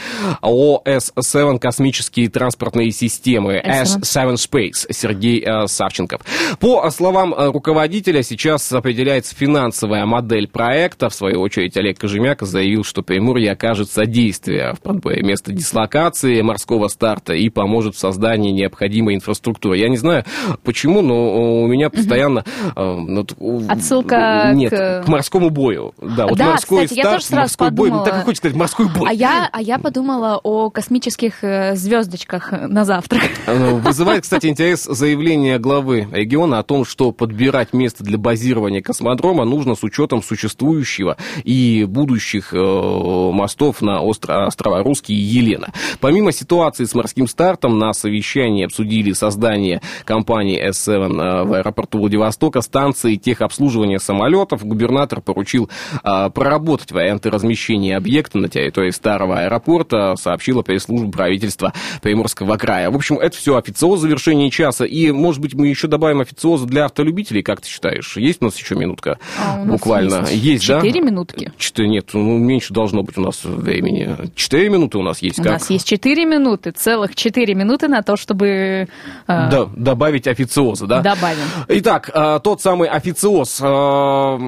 ООО 0.42 0.82
С-7 0.84 1.58
«Космические 1.58 2.28
транспортные 2.28 2.90
системы» 2.90 3.62
S7. 3.64 4.34
S7 4.34 4.73
Space 4.74 4.86
Сергей 4.92 5.42
э, 5.44 5.66
Савченков. 5.66 6.20
По 6.60 6.88
словам 6.90 7.34
э, 7.34 7.50
руководителя, 7.50 8.22
сейчас 8.22 8.70
определяется 8.72 9.34
финансовая 9.34 10.06
модель 10.06 10.48
проекта. 10.48 11.08
В 11.08 11.14
свою 11.14 11.40
очередь, 11.40 11.76
Олег 11.76 11.98
Кожемяк 11.98 12.42
заявил, 12.42 12.84
что 12.84 13.02
Приморье 13.02 13.52
окажет 13.52 13.90
содействие 13.90 14.74
в 14.74 14.80
подборе 14.80 15.22
места 15.22 15.52
дислокации 15.52 16.40
морского 16.42 16.88
старта 16.88 17.34
и 17.34 17.48
поможет 17.48 17.94
в 17.94 17.98
создании 17.98 18.50
необходимой 18.50 19.14
инфраструктуры. 19.14 19.78
Я 19.78 19.88
не 19.88 19.96
знаю, 19.96 20.24
почему, 20.62 21.02
но 21.02 21.62
у 21.62 21.66
меня 21.66 21.90
постоянно... 21.90 22.44
э, 22.76 22.96
ну, 22.96 23.26
Отсылка 23.68 24.50
Нет, 24.54 24.72
к- 24.72 25.04
к 25.04 25.08
морскому 25.08 25.50
бою. 25.50 25.94
Да, 26.00 26.26
вот 26.26 26.38
Да, 26.38 26.52
морской 26.52 26.84
кстати, 26.84 26.98
я 26.98 27.02
старт, 27.04 27.16
тоже 27.16 27.26
сразу 27.26 27.40
морской 27.42 27.70
бой. 27.70 27.90
Ну, 27.90 27.98
так 27.98 28.06
и 28.06 28.10
подумала. 28.10 28.24
хочется 28.24 28.40
сказать, 28.40 28.56
морской 28.56 28.86
бой. 28.88 29.10
А 29.10 29.12
я, 29.12 29.48
а 29.52 29.60
я 29.60 29.78
подумала 29.78 30.40
о 30.42 30.70
космических 30.70 31.42
э, 31.42 31.74
звездочках 31.76 32.52
на 32.52 32.84
завтрак. 32.84 33.22
Э, 33.46 33.74
Вызывает, 33.74 34.22
кстати, 34.22 34.46
интерес 34.64 34.84
заявление 34.84 35.58
главы 35.58 36.08
региона 36.10 36.58
о 36.58 36.62
том, 36.62 36.86
что 36.86 37.12
подбирать 37.12 37.74
место 37.74 38.02
для 38.02 38.16
базирования 38.16 38.80
космодрома 38.80 39.44
нужно 39.44 39.74
с 39.74 39.82
учетом 39.82 40.22
существующего 40.22 41.18
и 41.44 41.84
будущих 41.86 42.54
э, 42.54 42.56
мостов 42.58 43.82
на 43.82 44.02
остро- 44.02 44.46
острова 44.46 44.82
Русский 44.82 45.12
и 45.12 45.20
Елена. 45.20 45.70
Помимо 46.00 46.32
ситуации 46.32 46.84
с 46.84 46.94
морским 46.94 47.26
стартом, 47.26 47.78
на 47.78 47.92
совещании 47.92 48.64
обсудили 48.64 49.12
создание 49.12 49.82
компании 50.06 50.66
S7 50.70 51.44
в 51.44 51.52
аэропорту 51.52 51.98
Владивостока, 51.98 52.62
станции 52.62 53.16
техобслуживания 53.16 53.98
самолетов. 53.98 54.64
Губернатор 54.64 55.20
поручил 55.20 55.68
э, 56.02 56.30
проработать 56.30 56.90
варианты 56.90 57.28
размещения 57.28 57.98
объекта 57.98 58.38
на 58.38 58.48
территории 58.48 58.92
старого 58.92 59.40
аэропорта, 59.40 60.14
сообщила 60.16 60.62
пресс-служба 60.62 61.12
правительства 61.12 61.74
Приморского 62.00 62.56
края. 62.56 62.90
В 62.90 62.96
общем, 62.96 63.18
это 63.18 63.36
все 63.36 63.58
официоз 63.58 64.00
завершения 64.00 64.53
часа. 64.54 64.84
И, 64.84 65.10
может 65.10 65.40
быть, 65.40 65.54
мы 65.54 65.68
еще 65.68 65.88
добавим 65.88 66.20
официоза 66.20 66.66
для 66.66 66.84
автолюбителей, 66.86 67.42
как 67.42 67.60
ты 67.60 67.68
считаешь? 67.68 68.16
Есть 68.16 68.40
у 68.40 68.46
нас 68.46 68.56
еще 68.56 68.74
минутка? 68.74 69.18
А 69.38 69.54
у 69.60 69.64
нас 69.64 69.66
Буквально. 69.66 70.26
есть 70.30 70.66
да? 70.66 70.80
четыре 70.80 71.00
минутки. 71.00 71.52
Четыре, 71.58 71.88
нет, 71.88 72.10
ну, 72.12 72.38
меньше 72.38 72.72
должно 72.72 73.02
быть 73.02 73.18
у 73.18 73.20
нас 73.20 73.40
времени. 73.44 74.16
Четыре 74.34 74.68
минуты 74.68 74.98
у 74.98 75.02
нас 75.02 75.20
есть. 75.22 75.38
У 75.38 75.42
как? 75.42 75.52
нас 75.52 75.70
есть 75.70 75.86
4 75.86 76.24
минуты, 76.24 76.70
целых 76.70 77.14
4 77.14 77.54
минуты 77.54 77.88
на 77.88 78.02
то, 78.02 78.16
чтобы 78.16 78.46
э, 78.46 78.86
Да, 79.26 79.68
добавить 79.76 80.26
официоза, 80.28 80.86
да? 80.86 81.00
добавим. 81.02 81.44
Итак, 81.68 82.10
э, 82.14 82.40
тот 82.42 82.62
самый 82.62 82.88
официоз. 82.88 83.58
Э, 83.60 84.38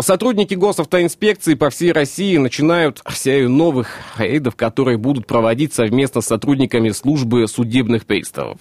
Сотрудники 0.00 0.54
госавтоинспекции 0.54 1.54
по 1.54 1.70
всей 1.70 1.92
России 1.92 2.36
начинают 2.36 3.02
серию 3.26 3.50
новых 3.50 3.88
рейдов, 4.18 4.56
которые 4.56 4.98
будут 4.98 5.26
проводить 5.26 5.74
совместно 5.74 6.20
с 6.20 6.26
сотрудниками 6.26 6.90
службы 6.90 7.46
судебных 7.48 8.06
приставов. 8.06 8.58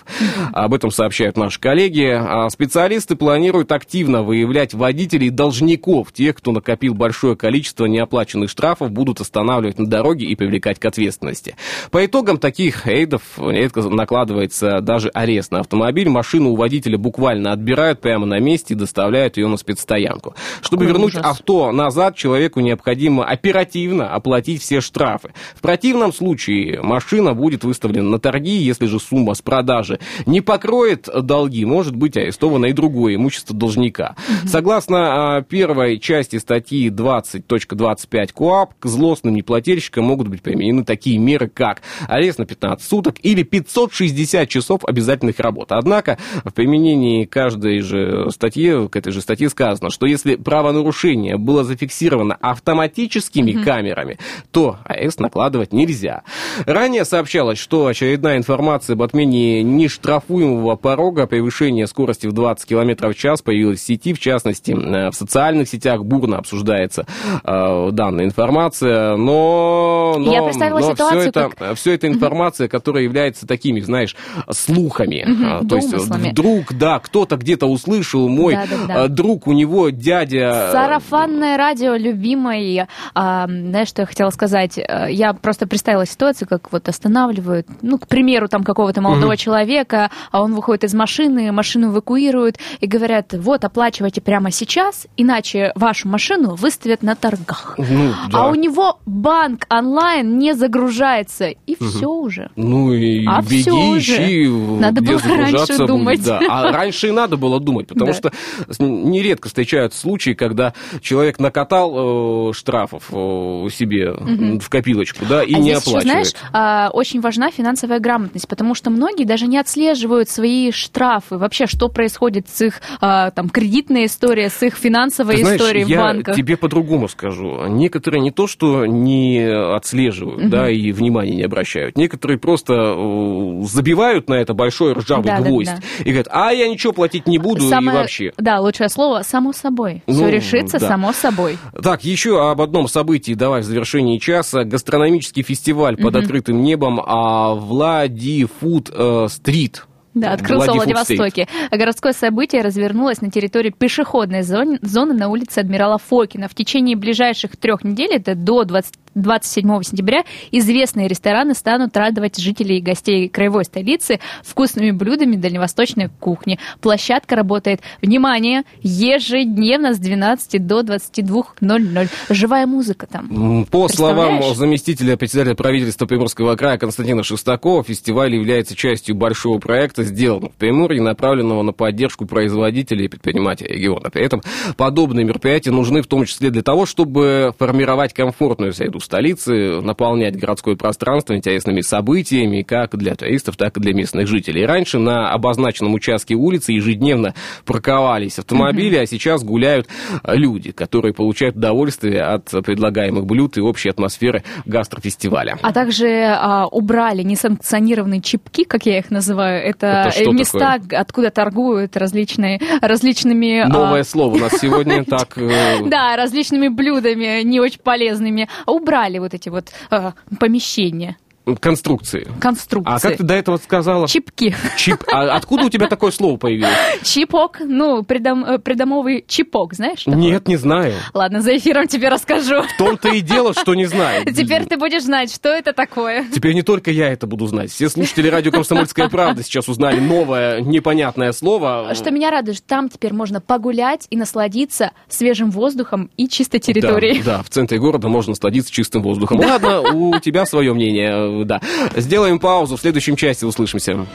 Об 0.53 0.73
этом 0.73 0.91
сообщают 0.95 1.37
наши 1.37 1.59
коллеги. 1.59 2.17
А 2.17 2.49
Специалисты 2.49 3.15
планируют 3.15 3.71
активно 3.71 4.23
выявлять 4.23 4.73
водителей 4.73 5.29
должников, 5.29 6.11
тех, 6.11 6.35
кто 6.35 6.51
накопил 6.51 6.93
большое 6.93 7.35
количество 7.35 7.85
неоплаченных 7.85 8.49
штрафов, 8.49 8.91
будут 8.91 9.21
останавливать 9.21 9.77
на 9.77 9.85
дороге 9.85 10.25
и 10.25 10.35
привлекать 10.35 10.79
к 10.79 10.85
ответственности. 10.85 11.55
По 11.91 12.05
итогам 12.05 12.37
таких 12.37 12.87
рейдов 12.87 13.21
редко 13.37 13.81
накладывается 13.81 14.79
даже 14.81 15.09
арест 15.09 15.51
на 15.51 15.59
автомобиль. 15.59 16.09
Машину 16.09 16.51
у 16.51 16.55
водителя 16.55 16.97
буквально 16.97 17.51
отбирают 17.51 18.01
прямо 18.01 18.25
на 18.25 18.39
месте 18.39 18.73
и 18.73 18.77
доставляют 18.77 19.37
ее 19.37 19.47
на 19.47 19.57
спецстоянку. 19.57 20.35
Чтобы 20.61 20.85
Какой 20.85 20.93
вернуть 20.93 21.15
ужас. 21.15 21.25
авто 21.25 21.71
назад, 21.71 22.15
человеку 22.15 22.61
необходимо 22.61 23.25
оперативно 23.25 24.09
оплатить 24.09 24.61
все 24.61 24.79
штрафы. 24.81 25.33
В 25.55 25.61
противном 25.61 26.13
случае 26.13 26.81
машина 26.81 27.33
будет 27.33 27.63
выставлена 27.63 28.09
на 28.09 28.19
торги, 28.19 28.55
если 28.55 28.85
же 28.85 28.99
сумма 28.99 29.33
с 29.33 29.41
продажи 29.41 29.99
не 30.25 30.41
покроет 30.41 30.84
закроет 30.85 31.25
долги, 31.25 31.65
может 31.65 31.95
быть 31.95 32.17
арестовано 32.17 32.67
и 32.67 32.73
другое 32.73 33.15
имущество 33.15 33.55
должника. 33.55 34.15
Согласно 34.45 35.37
а, 35.37 35.41
первой 35.41 35.99
части 35.99 36.37
статьи 36.37 36.89
20.25 36.89 38.33
КОАП, 38.33 38.73
к 38.79 38.85
злостным 38.85 39.35
неплательщикам 39.35 40.05
могут 40.05 40.27
быть 40.27 40.41
применены 40.41 40.83
такие 40.83 41.17
меры, 41.17 41.49
как 41.49 41.81
арест 42.07 42.39
на 42.39 42.45
15 42.45 42.87
суток 42.87 43.15
или 43.23 43.43
560 43.43 44.47
часов 44.47 44.85
обязательных 44.85 45.39
работ. 45.39 45.71
Однако 45.71 46.17
в 46.43 46.53
применении 46.53 47.25
каждой 47.25 47.79
же 47.79 48.29
статьи, 48.31 48.87
к 48.87 48.95
этой 48.95 49.11
же 49.11 49.21
статье 49.21 49.49
сказано, 49.49 49.89
что 49.89 50.05
если 50.05 50.35
правонарушение 50.35 51.37
было 51.37 51.63
зафиксировано 51.63 52.35
автоматическими 52.35 53.53
камерами, 53.63 54.19
то 54.51 54.77
арест 54.83 55.19
накладывать 55.19 55.73
нельзя. 55.73 56.23
Ранее 56.65 57.05
сообщалось, 57.05 57.57
что 57.57 57.87
очередная 57.87 58.37
информация 58.37 58.93
об 58.93 59.01
отмене 59.01 59.63
нештрафуемого 59.63 60.74
порога 60.75 61.27
превышения 61.27 61.85
скорости 61.87 62.27
в 62.27 62.33
20 62.33 62.67
км 62.67 63.09
в 63.09 63.15
час 63.15 63.41
появилась 63.41 63.79
в 63.79 63.85
сети, 63.85 64.13
в 64.13 64.19
частности, 64.19 64.71
э, 64.71 65.09
в 65.11 65.15
социальных 65.15 65.67
сетях 65.69 66.03
бурно 66.03 66.37
обсуждается 66.37 67.05
э, 67.43 67.89
данная 67.91 68.25
информация, 68.25 69.15
но, 69.15 70.15
но, 70.17 70.33
Я 70.33 70.43
представила 70.43 70.79
но 70.79 70.91
ситуацию, 70.91 71.19
все 71.21 71.29
это, 71.29 71.49
как- 71.55 71.75
все 71.77 71.93
это 71.93 72.07
информация, 72.07 72.67
которая 72.67 73.03
является 73.03 73.47
такими, 73.47 73.79
знаешь, 73.79 74.15
слухами. 74.51 75.25
А, 75.45 75.65
То 75.65 75.75
есть 75.77 75.93
вдруг, 75.93 76.73
да, 76.73 76.99
кто-то 76.99 77.37
где-то 77.37 77.65
услышал, 77.67 78.27
мой 78.29 78.55
Да-да-да. 78.55 79.05
э, 79.05 79.07
друг, 79.07 79.47
у 79.47 79.53
него 79.53 79.89
дядя... 79.89 80.69
Сарафанное 80.71 81.57
радио 81.57 81.95
любимое. 81.95 82.87
А, 83.13 83.47
знаешь, 83.47 83.87
что 83.89 84.01
я 84.01 84.05
хотела 84.05 84.29
сказать? 84.29 84.77
Э, 84.77 85.07
Я 85.09 85.33
просто 85.33 85.67
представила 85.67 86.05
ситуацию, 86.05 86.47
как 86.47 86.71
вот 86.71 86.87
останавливают, 86.89 87.67
ну, 87.81 87.97
к 87.97 88.07
примеру, 88.07 88.47
там 88.47 88.63
какого-то 88.63 89.01
молодого 89.01 89.37
человека, 89.37 90.09
а 90.31 90.41
он 90.41 90.53
выходит 90.53 90.64
из 90.83 90.93
машины, 90.93 91.51
машину 91.51 91.91
эвакуируют 91.91 92.57
и 92.79 92.87
говорят, 92.87 93.33
вот, 93.33 93.63
оплачивайте 93.63 94.21
прямо 94.21 94.51
сейчас, 94.51 95.07
иначе 95.17 95.71
вашу 95.75 96.07
машину 96.07 96.55
выставят 96.55 97.03
на 97.03 97.15
торгах. 97.15 97.75
Ну, 97.77 98.11
да. 98.31 98.39
А 98.45 98.47
у 98.49 98.55
него 98.55 98.99
банк 99.05 99.65
онлайн 99.69 100.37
не 100.37 100.53
загружается, 100.53 101.47
и 101.49 101.75
все 101.75 102.07
уже. 102.09 102.49
Ну 102.55 102.93
и 102.93 103.25
А 103.27 103.41
беги, 103.41 103.61
всё 103.61 103.75
уже. 103.75 103.99
ищи, 104.15 104.47
Надо 104.47 105.01
где 105.01 105.11
было 105.17 105.37
раньше 105.37 105.77
думать. 105.85 106.23
да. 106.23 106.39
А 106.49 106.71
раньше 106.71 107.07
и 107.09 107.11
надо 107.11 107.37
было 107.37 107.59
думать, 107.59 107.87
потому 107.87 108.11
Да. 108.11 108.13
что 108.13 108.31
нередко 108.79 109.47
встречаются 109.47 109.99
случаи, 109.99 110.31
когда 110.33 110.73
человек 111.01 111.39
накатал 111.39 112.49
э, 112.49 112.53
штрафов 112.53 113.03
э, 113.11 113.67
себе 113.71 114.11
Мгм. 114.11 114.59
в 114.59 114.69
копилочку, 114.69 115.25
да, 115.27 115.43
и 115.43 115.53
а 115.53 115.57
не 115.57 115.63
здесь 115.71 115.81
еще, 115.85 115.89
оплачивает. 115.97 116.03
знаешь, 116.27 116.31
а, 116.53 116.89
очень 116.93 117.21
важна 117.21 117.51
финансовая 117.51 117.99
грамотность, 117.99 118.47
потому 118.47 118.75
что 118.75 118.89
многие 118.89 119.25
даже 119.25 119.47
не 119.47 119.57
отслеживают 119.57 120.29
свои 120.29 120.44
штрафы, 120.71 121.37
вообще, 121.37 121.65
что 121.67 121.89
происходит 121.89 122.47
с 122.49 122.61
их 122.61 122.81
а, 123.01 123.31
там 123.31 123.49
кредитной 123.49 124.05
историей, 124.05 124.49
с 124.49 124.61
их 124.63 124.75
финансовой 124.75 125.35
Ты 125.37 125.41
знаешь, 125.43 125.59
историей 125.61 125.85
я 125.85 125.99
в 125.99 126.03
банках. 126.03 126.35
тебе 126.35 126.57
по-другому 126.57 127.07
скажу. 127.07 127.65
Некоторые 127.67 128.21
не 128.21 128.31
то, 128.31 128.47
что 128.47 128.85
не 128.85 129.45
отслеживают, 129.75 130.41
Мгм. 130.41 130.49
да, 130.49 130.69
и 130.69 130.91
внимания 130.91 131.35
не 131.35 131.43
обращают. 131.43 131.97
Некоторые 131.97 132.37
просто 132.39 132.73
э, 132.73 133.61
забивают 133.63 134.29
на 134.29 134.35
это 134.35 134.53
большой 134.53 134.93
ржавый 134.93 135.25
Да, 135.25 135.39
да, 135.39 135.43
гвоздь 135.43 135.67
да. 135.71 135.79
и 136.03 136.09
говорят, 136.09 136.27
а 136.31 136.51
я 136.51 136.67
ничего 136.67 136.93
платить 136.93 137.27
не 137.27 137.37
буду 137.37 137.61
Самое, 137.67 137.97
и 137.97 138.01
вообще. 138.01 138.31
Да, 138.37 138.59
лучшее 138.59 138.89
слово 138.89 139.21
само 139.23 139.53
собой. 139.53 140.03
Все 140.07 140.21
Ну, 140.23 140.29
решится 140.29 140.79
да. 140.79 140.87
само 140.87 141.13
собой. 141.13 141.57
Так, 141.81 142.03
еще 142.03 142.49
об 142.49 142.61
одном 142.61 142.87
событии, 142.87 143.33
давай 143.33 143.61
в 143.61 143.63
завершении 143.65 144.17
часа. 144.17 144.63
Гастрономический 144.63 145.43
фестиваль 145.43 145.97
под 145.97 146.13
Мгм. 146.13 146.21
открытым 146.23 146.61
небом 146.63 146.99
а 147.05 147.53
Владифуд 147.53 148.89
э, 148.93 149.27
Стрит. 149.29 149.85
Да, 150.15 150.31
открылся 150.31 150.71
в. 150.71 150.75
Владивостоке. 150.75 151.47
Городское 151.71 152.13
событие 152.13 152.61
развернулось 152.61 153.21
на 153.21 153.29
территории 153.29 153.69
пешеходной 153.69 154.41
зон- 154.41 154.79
зоны 154.81 155.13
на 155.13 155.27
улице 155.27 155.59
Адмирала 155.59 155.97
Фокина. 155.97 156.47
В 156.47 156.55
течение 156.55 156.95
ближайших 156.95 157.57
трех 157.57 157.83
недель, 157.83 158.13
это 158.13 158.33
до 158.33 158.63
20 158.63 158.93
27 159.15 159.81
сентября, 159.83 160.23
известные 160.51 161.07
рестораны 161.07 161.53
станут 161.53 161.95
радовать 161.95 162.37
жителей 162.37 162.77
и 162.79 162.81
гостей 162.81 163.29
краевой 163.29 163.65
столицы 163.65 164.19
вкусными 164.43 164.91
блюдами 164.91 165.37
дальневосточной 165.37 166.09
кухни. 166.19 166.59
Площадка 166.81 167.35
работает, 167.35 167.81
внимание, 168.01 168.63
ежедневно 168.81 169.93
с 169.93 169.99
12 169.99 170.65
до 170.67 170.81
22.00. 170.81 172.09
Живая 172.29 172.67
музыка 172.67 173.07
там. 173.07 173.65
По 173.71 173.87
словам 173.87 174.53
заместителя 174.53 175.15
председателя 175.15 175.55
правительства 175.55 176.05
Приморского 176.05 176.55
края 176.55 176.77
Константина 176.77 177.23
Шестакова, 177.23 177.83
фестиваль 177.83 178.35
является 178.35 178.75
частью 178.75 179.15
большого 179.15 179.59
проекта, 179.59 180.03
сделанного 180.03 180.51
в 180.51 180.55
Приморье, 180.55 181.01
направленного 181.01 181.61
на 181.61 181.71
поддержку 181.71 182.25
производителей 182.25 183.05
и 183.05 183.07
предпринимателей 183.07 183.73
региона. 183.75 184.09
При 184.09 184.23
этом 184.23 184.41
подобные 184.75 185.25
мероприятия 185.25 185.71
нужны 185.71 186.01
в 186.01 186.07
том 186.07 186.25
числе 186.25 186.49
для 186.49 186.61
того, 186.61 186.85
чтобы 186.85 187.53
формировать 187.57 188.13
комфортную 188.13 188.73
среду 188.73 188.99
столицы, 189.05 189.81
наполнять 189.81 190.37
городское 190.37 190.75
пространство 190.75 191.35
интересными 191.35 191.81
событиями 191.81 192.61
как 192.63 192.97
для 192.97 193.15
туристов, 193.15 193.55
так 193.55 193.77
и 193.77 193.79
для 193.79 193.93
местных 193.93 194.27
жителей. 194.27 194.65
Раньше 194.65 194.99
на 194.99 195.31
обозначенном 195.31 195.93
участке 195.93 196.35
улицы 196.35 196.73
ежедневно 196.73 197.33
парковались 197.65 198.39
автомобили, 198.39 198.97
а 198.97 199.05
сейчас 199.05 199.43
гуляют 199.43 199.87
э, 200.23 200.35
люди, 200.35 200.71
которые 200.71 201.13
получают 201.13 201.55
удовольствие 201.55 202.21
от 202.21 202.49
предлагаемых 202.49 203.25
блюд 203.25 203.57
и 203.57 203.61
общей 203.61 203.89
атмосферы 203.89 204.43
гастрофестиваля. 204.65 205.57
А 205.61 205.71
также 205.71 206.25
а, 206.25 206.67
убрали 206.67 207.23
несанкционированные 207.23 208.21
чипки, 208.21 208.63
как 208.63 208.85
я 208.85 208.99
их 208.99 209.11
называю. 209.11 209.63
Это, 209.63 210.11
Это 210.15 210.29
э, 210.29 210.33
места, 210.33 210.79
откуда 210.91 211.29
торгуют 211.29 211.95
различные, 211.95 212.59
различными... 212.81 213.59
а, 213.59 213.67
Новое 213.67 214.03
слово 214.03 214.35
у 214.35 214.39
нас 214.39 214.53
сегодня 214.59 215.03
так... 215.05 215.37
э, 215.37 215.85
Да, 215.85 216.15
различными 216.15 216.67
блюдами, 216.67 217.43
не 217.43 217.59
очень 217.59 217.79
полезными. 217.79 218.49
Убрали 218.65 218.94
вот 219.19 219.33
эти 219.33 219.49
вот 219.49 219.71
а, 219.89 220.13
помещения, 220.39 221.17
Конструкции. 221.59 222.27
конструкции. 222.39 222.93
А 222.95 222.99
как 222.99 223.17
ты 223.17 223.23
до 223.23 223.33
этого 223.33 223.57
сказала? 223.57 224.07
Чипки. 224.07 224.55
Чип. 224.77 225.03
А 225.11 225.35
откуда 225.35 225.65
у 225.65 225.69
тебя 225.69 225.87
такое 225.87 226.11
слово 226.11 226.37
появилось? 226.37 226.73
Чипок, 227.03 227.59
ну, 227.59 228.03
придом- 228.03 228.43
э, 228.45 228.59
придомовый 228.59 229.23
чипок, 229.27 229.73
знаешь? 229.73 230.03
такое? 230.03 230.19
Нет, 230.19 230.47
не 230.47 230.57
знаю. 230.57 230.93
Ладно, 231.13 231.41
за 231.41 231.55
эфиром 231.57 231.87
тебе 231.87 232.09
расскажу. 232.09 232.63
В 232.63 232.77
том-то 232.77 233.09
и 233.09 233.21
дело, 233.21 233.53
что 233.53 233.75
не 233.75 233.85
знаю. 233.85 234.25
Теперь 234.25 234.65
ты 234.65 234.77
будешь 234.77 235.03
знать, 235.03 235.33
что 235.33 235.49
это 235.49 235.73
такое. 235.73 236.25
Теперь 236.33 236.53
не 236.53 236.61
только 236.63 236.91
я 236.91 237.11
это 237.11 237.27
буду 237.27 237.47
знать. 237.47 237.71
Все 237.71 237.89
слушатели 237.89 238.27
радио 238.27 238.51
«Комсомольская 238.51 239.09
правда» 239.09 239.43
сейчас 239.43 239.67
узнали 239.67 239.99
новое 239.99 240.61
непонятное 240.61 241.31
слово. 241.31 241.93
Что 241.93 242.11
меня 242.11 242.31
радует, 242.31 242.65
там 242.65 242.89
теперь 242.89 243.13
можно 243.13 243.41
погулять 243.41 244.07
и 244.09 244.17
насладиться 244.17 244.91
свежим 245.07 245.51
воздухом 245.51 246.09
и 246.17 246.27
чистой 246.27 246.59
территорией. 246.59 247.21
Да, 247.23 247.37
да, 247.37 247.43
в 247.43 247.49
центре 247.49 247.77
города 247.79 248.07
можно 248.07 248.31
насладиться 248.31 248.71
чистым 248.71 249.01
воздухом. 249.03 249.39
Ладно, 249.39 249.81
у 249.81 250.19
тебя 250.19 250.45
свое 250.45 250.73
мнение, 250.73 251.34
да. 251.43 251.59
Сделаем 251.95 252.39
паузу, 252.39 252.77
в 252.77 252.81
следующем 252.81 253.15
части 253.15 253.43
услышимся. 253.45 254.05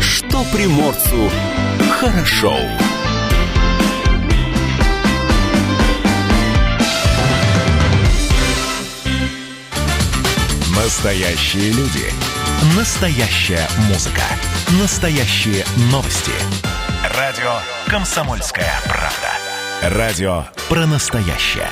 Что 0.00 0.44
приморцу 0.52 1.30
хорошо. 1.92 2.56
Настоящие 10.84 11.72
люди. 11.72 12.12
Настоящая 12.76 13.66
музыка. 13.88 14.22
Настоящие 14.80 15.64
новости. 15.90 16.32
Радио 17.16 17.58
«Комсомольская 17.86 18.72
правда». 18.84 19.43
Радио 19.86 20.44
про 20.70 20.86
настоящее. 20.86 21.68